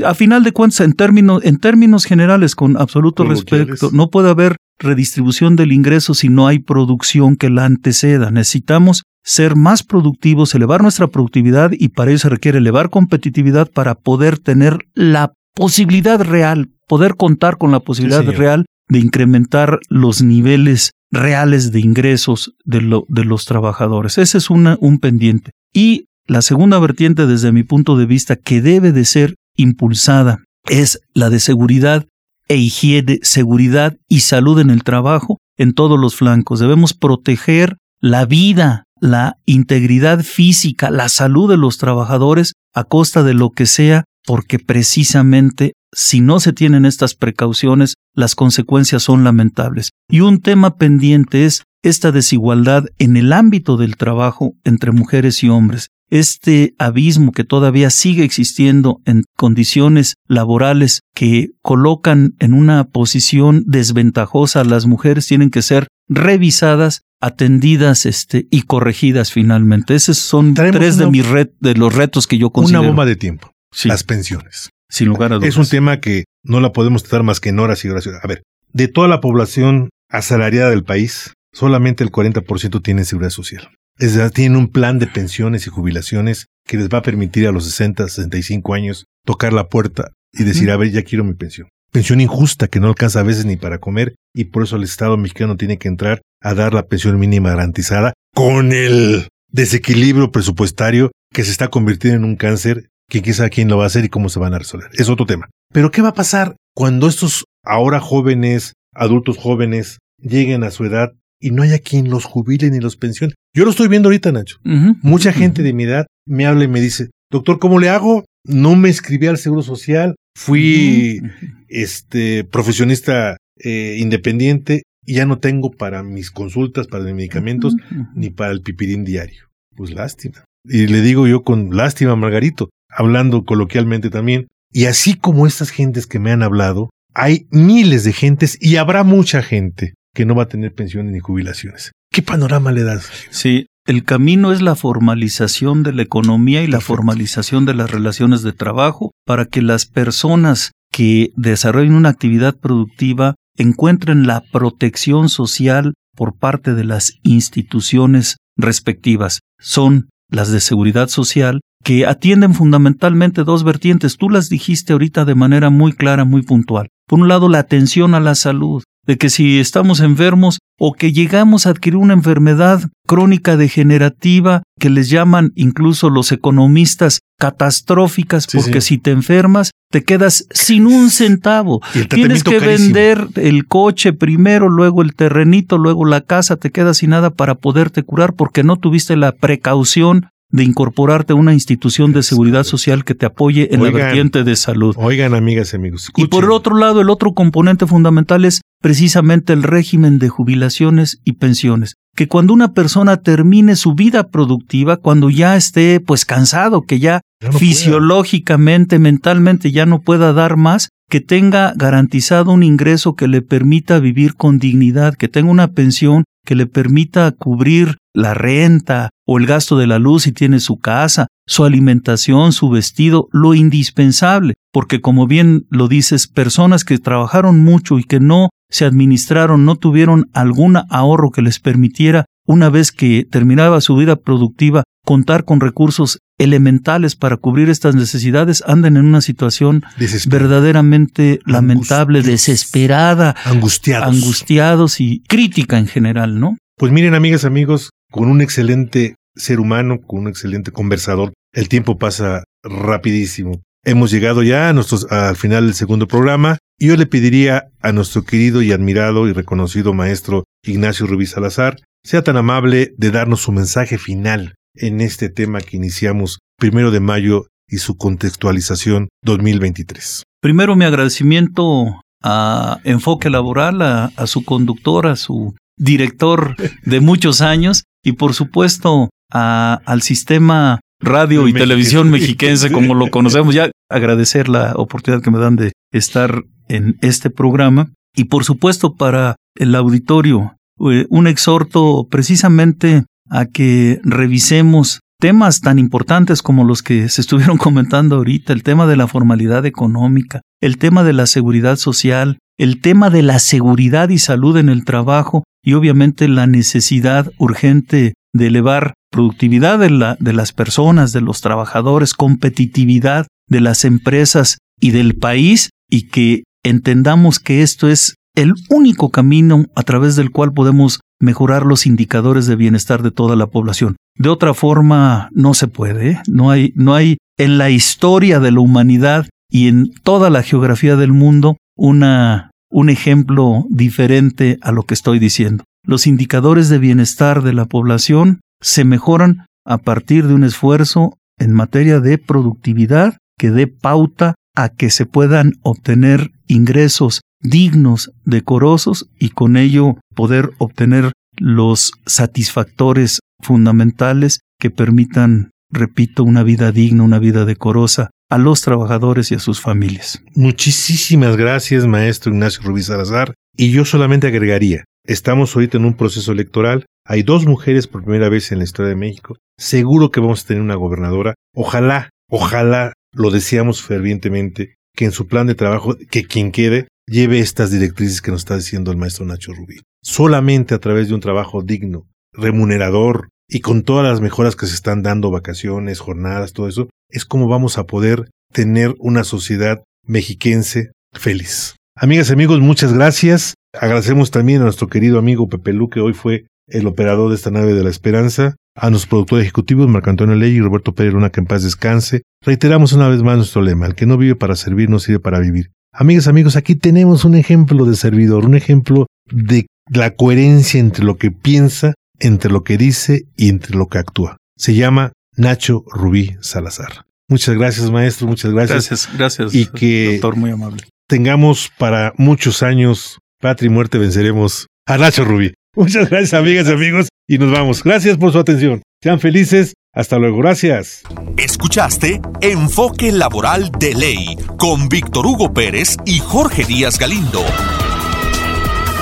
A 0.05 0.15
final 0.15 0.45
de 0.45 0.53
cuentas, 0.53 0.81
en 0.81 0.95
términos, 0.95 1.45
en 1.45 1.59
términos 1.59 2.05
generales, 2.05 2.55
con 2.55 2.77
absoluto 2.77 3.25
respeto, 3.25 3.91
no 3.93 4.11
puede 4.11 4.31
haber 4.31 4.57
redistribución 4.79 5.57
del 5.57 5.73
ingreso 5.73 6.15
si 6.15 6.29
no 6.29 6.47
hay 6.47 6.59
producción 6.59 7.37
que 7.37 7.51
la 7.51 7.65
anteceda. 7.65 8.31
Necesitamos 8.31 9.05
ser 9.23 9.57
más 9.57 9.83
productivos, 9.83 10.55
elevar 10.55 10.83
nuestra 10.83 11.07
productividad 11.07 11.73
y 11.73 11.89
para 11.89 12.11
eso 12.11 12.23
se 12.23 12.29
requiere 12.29 12.59
elevar 12.59 12.91
competitividad 12.91 13.71
para 13.71 13.95
poder 13.95 14.39
tener 14.39 14.79
la 14.95 15.33
posibilidad 15.55 16.21
real, 16.21 16.71
poder 16.89 17.15
contar 17.17 17.57
con 17.57 17.71
la 17.71 17.81
posibilidad 17.81 18.25
real 18.25 18.67
de 18.89 18.99
incrementar 18.99 19.81
los 19.89 20.23
niveles 20.23 20.93
reales 21.15 21.73
de 21.73 21.81
ingresos 21.81 22.53
de, 22.65 22.81
lo, 22.81 23.07
de 23.09 23.25
los 23.25 23.45
trabajadores. 23.45 24.19
Ese 24.19 24.39
es 24.39 24.51
un 24.51 24.99
pendiente. 25.01 25.53
Y 25.73 26.07
la 26.27 26.43
segunda 26.43 26.79
vertiente 26.79 27.27
desde 27.27 27.53
mi 27.53 27.63
punto 27.63 27.97
de 27.97 28.07
vista 28.07 28.37
que 28.37 28.61
debe 28.61 28.93
de 28.93 29.05
ser 29.05 29.35
impulsada 29.57 30.39
es 30.69 31.01
la 31.13 31.31
de 31.31 31.41
seguridad 31.41 32.07
e 32.49 32.57
higiene, 32.57 33.19
seguridad 33.23 33.97
y 34.09 34.21
salud 34.21 34.59
en 34.59 34.71
el 34.71 34.85
trabajo 34.85 35.39
en 35.57 35.75
todos 35.75 35.99
los 35.99 36.17
flancos. 36.17 36.61
Debemos 36.61 36.95
proteger 36.95 37.77
la 38.01 38.27
vida, 38.27 38.85
la 39.01 39.37
integridad 39.47 40.23
física, 40.23 40.91
la 40.91 41.09
salud 41.09 41.51
de 41.51 41.57
los 41.57 41.79
trabajadores 41.79 42.55
a 42.75 42.85
costa 42.85 43.23
de 43.23 43.35
lo 43.35 43.51
que 43.51 43.67
sea, 43.67 44.05
porque 44.27 44.59
precisamente 44.59 45.75
si 45.95 46.21
no 46.21 46.41
se 46.41 46.53
tienen 46.53 46.85
estas 46.85 47.15
precauciones, 47.15 47.95
las 48.15 48.35
consecuencias 48.35 49.03
son 49.03 49.25
lamentables. 49.25 49.91
Y 50.09 50.21
un 50.21 50.41
tema 50.41 50.77
pendiente 50.77 51.45
es 51.45 51.63
esta 51.83 52.13
desigualdad 52.13 52.87
en 52.99 53.17
el 53.17 53.33
ámbito 53.33 53.77
del 53.77 53.97
trabajo 53.97 54.55
entre 54.65 54.93
mujeres 54.93 55.43
y 55.43 55.49
hombres. 55.49 55.89
Este 56.11 56.75
abismo 56.79 57.33
que 57.33 57.45
todavía 57.45 57.91
sigue 57.91 58.25
existiendo 58.25 59.01
en 59.05 59.25
condiciones 59.37 60.15
laborales 60.29 61.01
que 61.15 61.51
colocan 61.63 62.35
en 62.39 62.55
una 62.55 62.85
posición 62.85 63.65
desventajosa 63.67 64.61
a 64.61 64.65
las 64.65 64.87
mujeres 64.87 65.27
tienen 65.27 65.51
que 65.51 65.63
ser 65.63 65.89
revisadas, 66.09 67.03
atendidas 67.21 68.07
este, 68.07 68.47
y 68.51 68.63
corregidas 68.63 69.33
finalmente. 69.33 69.95
Esos 69.95 70.19
son 70.19 70.55
tres 70.55 70.97
de, 70.99 71.07
mis 71.11 71.25
de 71.61 71.75
los 71.75 71.95
retos 71.95 72.27
que 72.27 72.39
yo 72.39 72.51
considero. 72.51 72.81
Una 72.81 72.89
bomba 72.89 73.07
de 73.07 73.17
tiempo. 73.17 73.51
Las 73.85 74.05
pensiones. 74.05 74.71
Sin 74.95 75.09
lugar 75.09 75.33
a 75.33 75.37
dudas. 75.37 75.49
Es 75.49 75.57
un 75.57 75.67
tema 75.67 75.99
que 75.99 76.23
no 76.45 76.61
la 76.61 76.71
podemos 76.71 77.03
tratar 77.03 77.25
más 77.25 77.41
que 77.41 77.49
en 77.49 77.59
horas 77.59 77.85
y 77.85 77.89
horas. 77.89 78.07
A 78.07 78.29
ver, 78.29 78.45
de 78.73 78.87
toda 78.87 79.09
la 79.09 79.21
población 79.21 79.89
asalariada 80.09 80.71
del 80.71 80.85
país, 80.85 81.33
solamente 81.53 82.05
el 82.05 82.13
40% 82.13 82.81
tiene 82.81 83.05
seguridad 83.05 83.31
social. 83.31 83.71
Es 83.99 84.15
decir, 84.15 84.31
tienen 84.31 84.57
un 84.57 84.69
plan 84.69 85.01
de 85.01 85.09
pensiones 85.09 85.67
y 85.67 85.71
jubilaciones 85.71 86.47
que 86.65 86.77
les 86.77 86.89
va 86.89 86.99
a 86.99 87.03
permitir 87.03 87.49
a 87.49 87.51
los 87.51 87.65
60, 87.65 88.07
65 88.07 88.73
años 88.73 89.07
tocar 89.27 89.53
la 89.53 89.69
puerta 89.69 90.13
y 90.33 90.45
decir, 90.45 90.71
a 90.71 90.77
ver, 90.77 90.93
ya 90.93 91.03
quiero 91.03 91.25
mi 91.25 91.35
pensión. 91.35 91.69
Pensión 91.91 92.21
injusta 92.21 92.69
que 92.69 92.79
no 92.79 92.87
alcanza 92.87 93.19
a 93.19 93.25
veces 93.25 93.47
ni 93.47 93.57
para 93.57 93.79
comer 93.79 94.15
y 94.33 94.45
por 94.45 94.63
eso 94.63 94.77
el 94.77 94.85
Estado 94.85 95.17
mexicano 95.17 95.57
tiene 95.57 95.79
que 95.79 95.89
entrar 95.89 96.23
a 96.41 96.55
dar 96.55 96.73
la 96.73 96.87
pensión 96.87 97.19
mínima 97.19 97.51
garantizada 97.51 98.13
con 98.33 98.71
el 98.71 99.27
desequilibrio 99.51 100.31
presupuestario 100.31 101.11
que 101.33 101.43
se 101.43 101.51
está 101.51 101.67
convirtiendo 101.67 102.19
en 102.19 102.25
un 102.25 102.37
cáncer 102.37 102.91
que 103.15 103.23
quizá 103.23 103.49
quién 103.49 103.69
lo 103.69 103.79
va 103.79 103.85
a 103.85 103.87
hacer 103.87 104.05
y 104.05 104.09
cómo 104.09 104.29
se 104.29 104.41
van 104.41 104.55
a 104.55 104.59
resolver. 104.59 104.91
Es 104.95 105.09
otro 105.09 105.25
tema. 105.25 105.49
Pero 105.73 105.93
¿qué 105.93 106.03
va 106.03 106.09
a 106.09 106.15
pasar 106.15 106.57
cuando 106.75 107.07
estos 107.07 107.45
ahora 107.65 108.01
jóvenes, 108.01 108.73
adultos 108.93 109.37
jóvenes, 109.39 109.99
lleguen 110.19 110.65
a 110.65 110.73
su 110.73 110.85
edad 110.85 111.13
y 111.41 111.53
no 111.53 111.63
haya 111.63 111.79
quien 111.79 112.11
los 112.11 112.25
jubile 112.25 112.71
ni 112.71 112.81
los 112.81 112.97
pensione? 112.97 113.35
Yo 113.55 113.65
lo 113.65 113.71
estoy 113.71 113.87
viendo 113.87 114.09
ahorita, 114.09 114.33
Nacho. 114.33 114.57
Mucha 114.65 115.33
gente 115.33 115.63
de 115.63 115.73
mi 115.73 115.85
edad 115.85 116.07
me 116.27 116.47
habla 116.47 116.65
y 116.65 116.69
me 116.69 116.81
dice, 116.81 117.11
doctor, 117.31 117.61
¿cómo 117.61 117.79
le 117.79 117.89
hago? 117.89 118.25
No 118.45 118.75
me 118.75 118.89
inscribí 118.89 119.29
al 119.29 119.39
Seguro 119.39 119.63
Social, 119.63 120.17
fui 120.37 121.23
este 121.69 122.43
profesionista 122.43 123.37
eh, 123.63 123.97
independiente 124.01 124.83
y 125.07 125.15
ya 125.15 125.25
no 125.25 125.39
tengo 125.39 125.71
para 125.71 126.03
mis 126.03 126.33
consultas, 126.33 126.89
para 126.89 127.05
mis 127.05 127.15
medicamentos, 127.15 127.77
ni 128.17 128.31
para 128.31 128.51
el 128.51 128.63
pipirín 128.63 129.05
diario. 129.05 129.45
Pues 129.77 129.93
lástima. 129.93 130.45
Y 130.67 130.87
le 130.87 131.01
digo 131.03 131.29
yo 131.29 131.43
con 131.43 131.77
lástima, 131.77 132.17
Margarito, 132.17 132.71
hablando 132.95 133.45
coloquialmente 133.45 134.11
también. 134.11 134.49
Y 134.73 134.87
así 134.87 135.15
como 135.15 135.47
estas 135.47 135.71
gentes 135.71 136.07
que 136.07 136.19
me 136.19 136.33
han 136.33 136.43
hablado, 136.43 136.91
hay 137.15 137.47
miles 137.51 138.05
de 138.05 138.13
gentes 138.13 138.59
y 138.61 138.77
habrá 138.77 139.05
mucha 139.05 139.43
gente 139.43 139.95
que 140.15 140.27
no 140.27 140.35
va 140.35 140.45
a 140.45 140.49
tener 140.49 140.75
pensiones 140.75 141.13
ni 141.13 141.21
jubilaciones. 141.21 141.93
¿Qué 142.11 142.23
panorama 142.23 142.73
le 142.73 142.85
das? 142.85 143.11
Sí, 143.31 143.67
el 143.87 144.05
camino 144.05 144.53
es 144.53 144.63
la 144.63 144.77
formalización 144.77 145.83
de 145.83 145.93
la 145.93 146.03
economía 146.03 146.63
y 146.63 146.67
la 146.67 146.81
formalización 146.81 147.67
de 147.67 147.75
las 147.75 147.91
relaciones 147.91 148.43
de 148.43 148.53
trabajo 148.53 149.11
para 149.27 149.45
que 149.45 149.63
las 149.63 149.87
personas 149.87 150.73
que 150.91 151.33
desarrollen 151.37 151.95
una 151.95 152.09
actividad 152.09 152.57
productiva 152.57 153.35
encuentren 153.57 154.27
la 154.27 154.43
protección 154.53 155.29
social 155.29 155.95
por 156.17 156.37
parte 156.39 156.75
de 156.75 156.85
las 156.85 157.15
instituciones 157.23 158.37
respectivas. 158.57 159.41
Son 159.59 160.09
las 160.31 160.51
de 160.51 160.61
seguridad 160.61 161.09
social, 161.09 161.61
que 161.85 162.07
atienden 162.07 162.55
fundamentalmente 162.55 163.45
dos 163.45 163.63
vertientes. 163.63 164.17
Tú 164.17 164.31
las 164.31 164.49
dijiste 164.49 164.95
ahorita 164.95 165.25
de 165.25 165.35
manera 165.35 165.71
muy 165.71 165.93
clara, 165.93 166.25
muy 166.25 166.43
puntual. 166.43 166.89
Por 167.07 167.21
un 167.21 167.29
lado, 167.29 167.49
la 167.49 167.59
atención 167.59 168.15
a 168.15 168.21
la 168.21 168.35
salud, 168.35 168.83
de 169.07 169.19
que 169.19 169.29
si 169.29 169.61
estamos 169.61 170.01
enfermos 170.01 170.59
o 170.79 170.95
que 170.95 171.13
llegamos 171.13 171.67
a 171.67 171.71
adquirir 171.71 171.99
una 171.99 172.15
enfermedad 172.15 172.91
crónica 173.07 173.59
degenerativa 173.59 174.63
que 174.81 174.89
les 174.89 175.11
llaman 175.11 175.53
incluso 175.55 176.09
los 176.09 176.33
economistas 176.33 177.21
catastróficas, 177.39 178.47
porque 178.51 178.81
si 178.81 178.99
te 178.99 179.11
enfermas 179.11 179.71
te 179.95 180.03
quedas 180.03 180.49
sin 180.51 180.89
un 180.89 181.09
centavo. 181.09 181.81
Tienes 182.11 182.43
que 182.43 182.59
vender 182.59 183.29
el 183.37 183.69
coche 183.69 184.13
primero, 184.13 184.69
luego 184.69 185.03
el 185.03 185.15
terrenito, 185.15 185.79
luego 185.79 186.05
la 186.05 186.23
casa, 186.23 186.57
te 186.57 186.73
quedas 186.73 186.97
sin 186.97 187.11
nada 187.11 187.31
para 187.31 187.55
poderte 187.55 188.03
curar 188.03 188.33
porque 188.35 188.65
no 188.65 188.77
tuviste 188.77 189.15
la 189.15 189.31
precaución 189.31 190.31
de 190.55 190.63
incorporarte 190.63 191.33
a 191.33 191.37
una 191.37 191.53
institución 191.53 192.13
de 192.13 192.23
seguridad 192.23 192.63
social 192.63 193.05
que 193.05 193.17
te 193.17 193.27
apoye 193.27 193.75
en 193.75 193.83
la 193.83 193.91
vertiente 193.91 194.45
de 194.45 194.55
salud. 194.55 194.95
Oigan, 194.97 195.35
amigas 195.35 195.73
y 195.73 195.77
amigos. 195.77 196.13
Y 196.15 196.29
por 196.29 196.45
el 196.45 196.53
otro 196.53 196.77
lado, 196.77 197.01
el 197.01 197.11
otro 197.11 197.35
componente 197.35 197.89
fundamental 197.89 198.45
es 198.45 198.61
precisamente 198.81 199.53
el 199.53 199.65
régimen 199.65 200.21
de 200.21 200.29
jubilaciones 200.29 201.21
y 201.25 201.33
pensiones. 201.33 201.97
Que 202.15 202.29
cuando 202.29 202.53
una 202.53 202.73
persona 202.73 203.17
termine 203.17 203.75
su 203.75 203.95
vida 203.95 204.29
productiva, 204.29 204.97
cuando 204.99 205.29
ya 205.29 205.57
esté 205.57 205.99
pues 205.99 206.25
cansado, 206.25 206.83
que 206.83 207.01
ya, 207.01 207.21
fisiológicamente, 207.51 209.01
mentalmente 209.01 209.73
ya 209.73 209.87
no 209.87 210.03
pueda 210.03 210.33
dar 210.33 210.57
más, 210.57 210.91
que 211.11 211.21
tenga 211.21 211.73
garantizado 211.75 212.53
un 212.53 212.63
ingreso 212.63 213.17
que 213.17 213.27
le 213.27 213.43
permita 213.43 213.99
vivir 213.99 214.37
con 214.37 214.61
dignidad, 214.61 215.17
que 215.17 215.27
tenga 215.27 215.51
una 215.51 215.73
pensión 215.73 216.23
que 216.47 216.55
le 216.55 216.67
permita 216.67 217.33
cubrir 217.33 217.97
la 218.15 218.33
renta 218.33 219.11
o 219.27 219.39
el 219.39 219.47
gasto 219.47 219.77
de 219.77 219.87
la 219.87 219.99
luz 219.99 220.23
si 220.23 220.33
tiene 220.33 220.61
su 220.61 220.79
casa, 220.79 221.27
su 221.47 221.65
alimentación, 221.65 222.53
su 222.53 222.71
vestido, 222.71 223.29
lo 223.33 223.55
indispensable, 223.55 224.55
porque 224.73 225.01
como 225.01 225.27
bien 225.27 225.67
lo 225.71 225.89
dices, 225.89 226.29
personas 226.29 226.85
que 226.85 226.99
trabajaron 226.99 227.63
mucho 227.63 227.99
y 227.99 228.05
que 228.05 228.21
no 228.21 228.51
se 228.71 228.85
administraron, 228.85 229.65
no 229.65 229.77
tuvieron 229.77 230.31
algún 230.33 230.79
ahorro 230.89 231.31
que 231.31 231.43
les 231.43 231.61
permitiera, 231.61 232.25
una 232.47 232.71
vez 232.71 232.93
que 232.93 233.27
terminaba 233.31 233.81
su 233.81 233.97
vida 233.97 234.17
productiva, 234.17 234.85
contar 235.05 235.45
con 235.45 235.61
recursos 235.61 236.19
elementales 236.39 237.15
para 237.15 237.37
cubrir 237.37 237.69
estas 237.69 237.95
necesidades, 237.95 238.63
andan 238.67 238.97
en 238.97 239.07
una 239.07 239.21
situación 239.21 239.85
verdaderamente 240.27 241.41
lamentable, 241.47 242.23
desesperada, 242.23 243.37
angustiados. 243.45 244.09
angustiados 244.09 245.01
y 245.01 245.23
crítica 245.29 245.79
en 245.79 245.87
general, 245.87 246.41
¿no? 246.41 246.57
Pues 246.77 246.91
miren, 246.91 247.15
amigas, 247.15 247.45
amigos, 247.45 247.91
con 248.15 248.29
un 248.29 248.41
excelente 248.43 249.17
ser 249.35 249.59
humano, 249.59 249.99
con 250.01 250.21
un 250.21 250.29
excelente 250.29 250.71
conversador, 250.71 251.33
el 251.53 251.69
tiempo 251.69 251.99
pasa 251.99 252.45
rapidísimo. 252.63 253.61
Hemos 253.85 254.13
llegado 254.13 254.45
ya 254.45 254.69
a 254.69 255.29
al 255.29 255.37
final 255.37 255.65
del 255.67 255.75
segundo 255.75 256.07
programa 256.07 256.59
y 256.79 256.87
yo 256.87 256.97
le 256.97 257.07
pediría 257.07 257.65
a 257.83 257.91
nuestro 257.91 258.23
querido 258.23 258.63
y 258.63 258.71
admirado 258.71 259.27
y 259.27 259.33
reconocido 259.33 259.95
maestro 259.95 260.45
Ignacio 260.63 261.09
Rubí 261.09 261.27
Salazar, 261.27 261.81
sea 262.05 262.23
tan 262.23 262.37
amable 262.37 262.95
de 262.97 263.11
darnos 263.11 263.41
su 263.41 263.51
mensaje 263.51 263.99
final 263.99 264.55
en 264.77 265.01
este 265.01 265.29
tema 265.29 265.61
que 265.61 265.77
iniciamos 265.77 266.39
primero 266.57 266.93
de 266.93 267.01
mayo 267.01 267.49
y 267.69 267.79
su 267.79 267.97
contextualización 267.97 269.09
2023. 269.25 270.23
Primero 270.41 270.77
mi 270.77 270.85
agradecimiento 270.85 272.01
a 272.23 272.79
Enfoque 272.85 273.29
Laboral, 273.29 273.83
a 273.83 274.27
su 274.29 274.45
conductor, 274.45 275.09
a 275.09 275.17
su 275.17 275.57
director 275.77 276.55
de 276.85 277.01
muchos 277.01 277.41
años 277.41 277.83
y 278.05 278.13
por 278.13 278.35
supuesto 278.35 279.11
al 279.31 280.03
sistema 280.03 280.79
radio 281.01 281.49
y 281.49 281.53
televisión 281.53 282.11
mexiquense 282.11 282.71
como 282.71 282.95
lo 282.95 283.11
conocemos. 283.11 283.55
Ya 283.55 283.71
agradecer 283.91 284.49
la 284.49 284.75
oportunidad 284.77 285.23
que 285.23 285.31
me 285.31 285.39
dan 285.39 285.57
de 285.57 285.73
estar 285.93 286.45
en 286.69 286.99
este 287.01 287.31
programa 287.31 287.93
y 288.15 288.25
por 288.25 288.45
supuesto 288.45 288.95
para 288.95 289.37
el 289.57 289.75
auditorio 289.75 290.57
eh, 290.91 291.07
un 291.09 291.27
exhorto 291.27 292.07
precisamente 292.11 293.05
a 293.31 293.47
que 293.47 294.01
revisemos 294.05 295.01
temas 295.21 295.61
tan 295.61 295.79
importantes 295.79 296.43
como 296.43 296.65
los 296.65 296.83
que 296.83 297.09
se 297.09 297.21
estuvieron 297.21 297.57
comentando 297.59 298.17
ahorita, 298.17 298.53
el 298.53 298.63
tema 298.63 298.87
de 298.87 298.97
la 298.97 299.07
formalidad 299.07 299.67
económica, 299.67 300.41
el 300.61 300.79
tema 300.79 301.05
de 301.05 301.13
la 301.13 301.27
seguridad 301.27 301.77
social, 301.77 302.39
el 302.59 302.81
tema 302.81 303.11
de 303.11 303.23
la 303.23 303.39
seguridad 303.39 304.11
y 304.11 304.19
salud 304.19 304.57
en 304.57 304.69
el 304.69 304.85
trabajo 304.85 305.45
y 305.65 305.75
obviamente 305.75 306.29
la 306.29 306.47
necesidad 306.47 307.33
urgente 307.39 308.15
de 308.33 308.47
elevar 308.47 308.95
productividad 309.11 309.79
de, 309.79 310.17
de 310.19 310.33
las 310.33 310.53
personas, 310.53 311.13
de 311.13 311.21
los 311.21 311.41
trabajadores, 311.41 312.15
competitividad 312.15 313.27
de 313.49 313.61
las 313.61 313.85
empresas 313.85 314.59
y 314.81 314.91
del 314.91 315.15
país 315.15 315.71
y 315.89 316.09
que 316.09 316.45
entendamos 316.65 317.39
que 317.39 317.63
esto 317.63 317.89
es 317.89 318.17
el 318.35 318.55
único 318.69 319.11
camino 319.11 319.67
a 319.77 319.83
través 319.83 320.17
del 320.17 320.31
cual 320.31 320.53
podemos 320.53 321.01
mejorar 321.25 321.67
los 321.67 321.87
indicadores 321.87 322.47
de 322.47 322.57
bienestar 322.57 323.03
de 323.03 323.11
toda 323.11 323.35
la 323.35 323.47
población. 323.47 323.97
De 324.17 324.29
otra 324.29 324.55
forma 324.55 325.29
no 325.33 325.55
se 325.55 325.67
puede, 325.67 326.11
¿eh? 326.11 326.23
no 326.29 326.51
hay 326.51 326.73
no 326.77 326.95
hay 326.95 327.19
en 327.37 327.59
la 327.59 327.71
historia 327.71 328.39
de 328.39 328.53
la 328.53 328.61
humanidad 328.61 329.27
y 329.51 329.69
en 329.69 329.93
toda 330.03 330.31
la 330.31 330.43
geografía 330.43 330.97
del 330.97 331.13
mundo 331.13 331.57
una 331.77 332.51
un 332.71 332.91
ejemplo 332.91 333.65
diferente 333.69 334.59
a 334.61 334.73
lo 334.73 334.83
que 334.83 334.95
estoy 334.95 335.19
diciendo. 335.19 335.65
Los 335.85 336.07
indicadores 336.07 336.69
de 336.69 336.79
bienestar 336.79 337.43
de 337.43 337.53
la 337.53 337.67
población 337.67 338.41
se 338.61 338.85
mejoran 338.85 339.47
a 339.65 339.79
partir 339.79 340.27
de 340.27 340.35
un 340.35 340.45
esfuerzo 340.45 341.17
en 341.39 341.53
materia 341.53 342.01
de 342.01 342.19
productividad 342.19 343.17
que 343.39 343.51
dé 343.51 343.67
pauta 343.67 344.35
a 344.57 344.69
que 344.69 344.91
se 344.91 345.07
puedan 345.07 345.55
obtener 345.63 346.31
ingresos 346.47 347.21
dignos, 347.45 348.11
decorosos 348.25 349.09
y 349.21 349.29
con 349.29 349.57
ello 349.57 349.99
poder 350.17 350.51
obtener 350.59 351.13
los 351.37 351.93
satisfactores 352.07 353.21
fundamentales 353.41 354.41
que 354.59 354.71
permitan, 354.71 355.51
repito, 355.71 356.25
una 356.25 356.43
vida 356.43 356.73
digna, 356.73 357.05
una 357.05 357.19
vida 357.19 357.45
decorosa 357.45 358.11
a 358.31 358.39
los 358.39 358.63
trabajadores 358.63 359.31
y 359.31 359.35
a 359.35 359.39
sus 359.39 359.61
familias. 359.61 360.23
Muchísimas 360.35 361.37
gracias, 361.37 361.87
maestro 361.87 362.33
Ignacio 362.33 362.63
Rubí 362.65 362.83
Salazar. 362.83 363.35
Y 363.57 363.71
yo 363.71 363.85
solamente 363.85 364.27
agregaría, 364.27 364.85
estamos 365.07 365.55
ahorita 365.55 365.77
en 365.77 365.85
un 365.85 365.95
proceso 365.95 366.33
electoral, 366.33 366.87
hay 367.07 367.23
dos 367.23 367.47
mujeres 367.47 367.87
por 367.87 368.03
primera 368.03 368.29
vez 368.29 368.51
en 368.51 368.59
la 368.59 368.65
historia 368.65 368.89
de 368.89 368.97
México, 368.97 369.37
seguro 369.59 370.11
que 370.11 370.21
vamos 370.21 370.43
a 370.43 370.47
tener 370.49 370.63
una 370.63 370.75
gobernadora, 370.75 371.35
ojalá, 371.55 372.11
ojalá, 372.29 372.95
lo 373.13 373.31
deseamos 373.31 373.83
fervientemente, 373.83 374.75
que 374.97 375.05
en 375.05 375.13
su 375.13 375.29
plan 375.29 375.47
de 375.47 375.55
trabajo, 375.55 375.97
que 376.11 376.25
quien 376.25 376.51
quede, 376.51 376.89
lleve 377.07 377.41
estas 377.41 377.71
directrices 377.71 378.23
que 378.23 378.31
nos 378.31 378.41
está 378.41 378.57
diciendo 378.57 378.91
el 378.91 378.97
maestro 378.97 379.27
Nacho 379.27 379.53
Rubí. 379.53 379.81
Solamente 380.03 380.75
a 380.75 380.79
través 380.79 381.09
de 381.09 381.15
un 381.15 381.21
trabajo 381.21 381.63
digno, 381.63 382.07
remunerador 382.33 383.29
y 383.49 383.61
con 383.61 383.83
todas 383.83 384.05
las 384.05 384.21
mejoras 384.21 384.57
que 384.57 384.67
se 384.67 384.75
están 384.75 385.03
dando, 385.03 385.31
vacaciones, 385.31 386.01
jornadas, 386.01 386.53
todo 386.53 386.69
eso, 386.69 386.89
es 387.11 387.25
como 387.25 387.49
vamos 387.49 387.79
a 387.79 387.85
poder 387.85 388.31
tener 388.53 388.95
una 388.99 389.25
sociedad 389.25 389.83
mexiquense 390.07 390.93
feliz. 391.13 391.77
Amigas 391.97 392.31
y 392.31 392.33
amigos, 392.33 392.61
muchas 392.61 392.93
gracias. 392.93 393.55
Agradecemos 393.73 394.31
también 394.31 394.61
a 394.61 394.65
nuestro 394.65 394.89
querido 394.89 395.19
amigo 395.19 395.49
Pepe 395.49 395.73
Lu, 395.73 395.89
que 395.89 396.01
hoy 396.01 396.13
fue 396.13 396.47
el 396.67 396.87
operador 396.87 397.29
de 397.29 397.37
esta 397.37 397.51
nave 397.51 397.75
de 397.75 397.85
la 397.85 397.91
esperanza, 397.91 398.57
a 398.75 398.91
nuestros 398.91 399.11
productores 399.11 399.45
ejecutivos, 399.45 399.89
Marco 399.89 400.11
Antonio 400.11 400.35
Ley 400.35 400.57
y 400.57 400.61
Roberto 400.61 400.95
Pérez 400.95 401.13
Luna, 401.13 401.31
que 401.31 401.41
en 401.41 401.47
paz 401.47 401.63
descanse. 401.63 402.23
Reiteramos 402.43 402.93
una 402.93 403.09
vez 403.09 403.23
más 403.23 403.37
nuestro 403.37 403.63
lema, 403.63 403.87
el 403.87 403.95
que 403.95 404.07
no 404.07 404.17
vive 404.17 404.35
para 404.35 404.57
servir 404.57 404.91
no 404.91 404.99
sirve 404.99 405.21
para 405.21 405.39
vivir. 405.39 405.71
Amigas, 405.97 406.27
amigos, 406.27 406.57
aquí 406.57 406.75
tenemos 406.75 407.25
un 407.25 407.37
ejemplo 407.37 407.85
de 407.85 407.95
servidor, 407.95 408.47
un 408.47 408.57
ejemplo 408.57 409.07
de 409.31 409.67
la 409.89 410.17
coherencia 410.17 410.81
entre 410.81 411.05
lo 411.05 411.19
que 411.19 411.31
piensa, 411.31 411.95
entre 412.19 412.51
lo 412.51 412.65
que 412.65 412.77
dice 412.77 413.27
y 413.37 413.49
entre 413.49 413.77
lo 413.77 413.87
que 413.87 413.99
actúa. 413.99 414.39
Se 414.57 414.75
llama 414.75 415.13
Nacho 415.37 415.85
Rubí 415.87 416.37
Salazar. 416.41 417.05
Muchas 417.29 417.57
gracias, 417.57 417.93
maestro, 417.93 418.27
muchas 418.27 418.51
gracias. 418.51 418.89
Gracias, 418.89 419.17
gracias. 419.17 419.55
Y 419.55 419.67
que 419.67 420.15
doctor, 420.15 420.35
muy 420.35 420.51
amable. 420.51 420.83
tengamos 421.09 421.71
para 421.79 422.13
muchos 422.17 422.65
años, 422.65 423.21
patria 423.41 423.69
y 423.69 423.71
muerte 423.71 423.97
venceremos 423.97 424.67
a 424.87 424.99
Nacho 424.99 425.25
Rubí. 425.25 425.55
Muchas 425.77 426.11
gracias, 426.11 426.35
amigas 426.35 426.67
y 426.69 426.73
amigos, 426.73 427.09
y 427.29 427.39
nos 427.39 427.53
vamos. 427.53 427.85
Gracias 427.85 428.19
por 428.19 428.33
su 428.33 428.41
atención. 428.41 428.83
Sean 429.01 429.21
felices. 429.21 429.75
Hasta 429.95 430.19
luego. 430.19 430.39
Gracias. 430.39 431.03
Escuchaste 431.37 432.21
Enfoque 432.41 433.13
Laboral 433.13 433.71
de 433.79 433.95
Ley 433.95 434.37
con 434.59 434.89
Víctor 434.89 435.27
Hugo 435.27 435.55
Pérez 435.55 435.97
y 436.05 436.19
Jorge 436.19 436.65
Díaz 436.65 436.99
Galindo. 436.99 437.45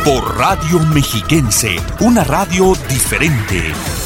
Por 0.04 0.36
Radio 0.36 0.80
Mexiquense, 0.92 1.76
una 2.00 2.24
radio 2.24 2.74
diferente. 2.88 4.01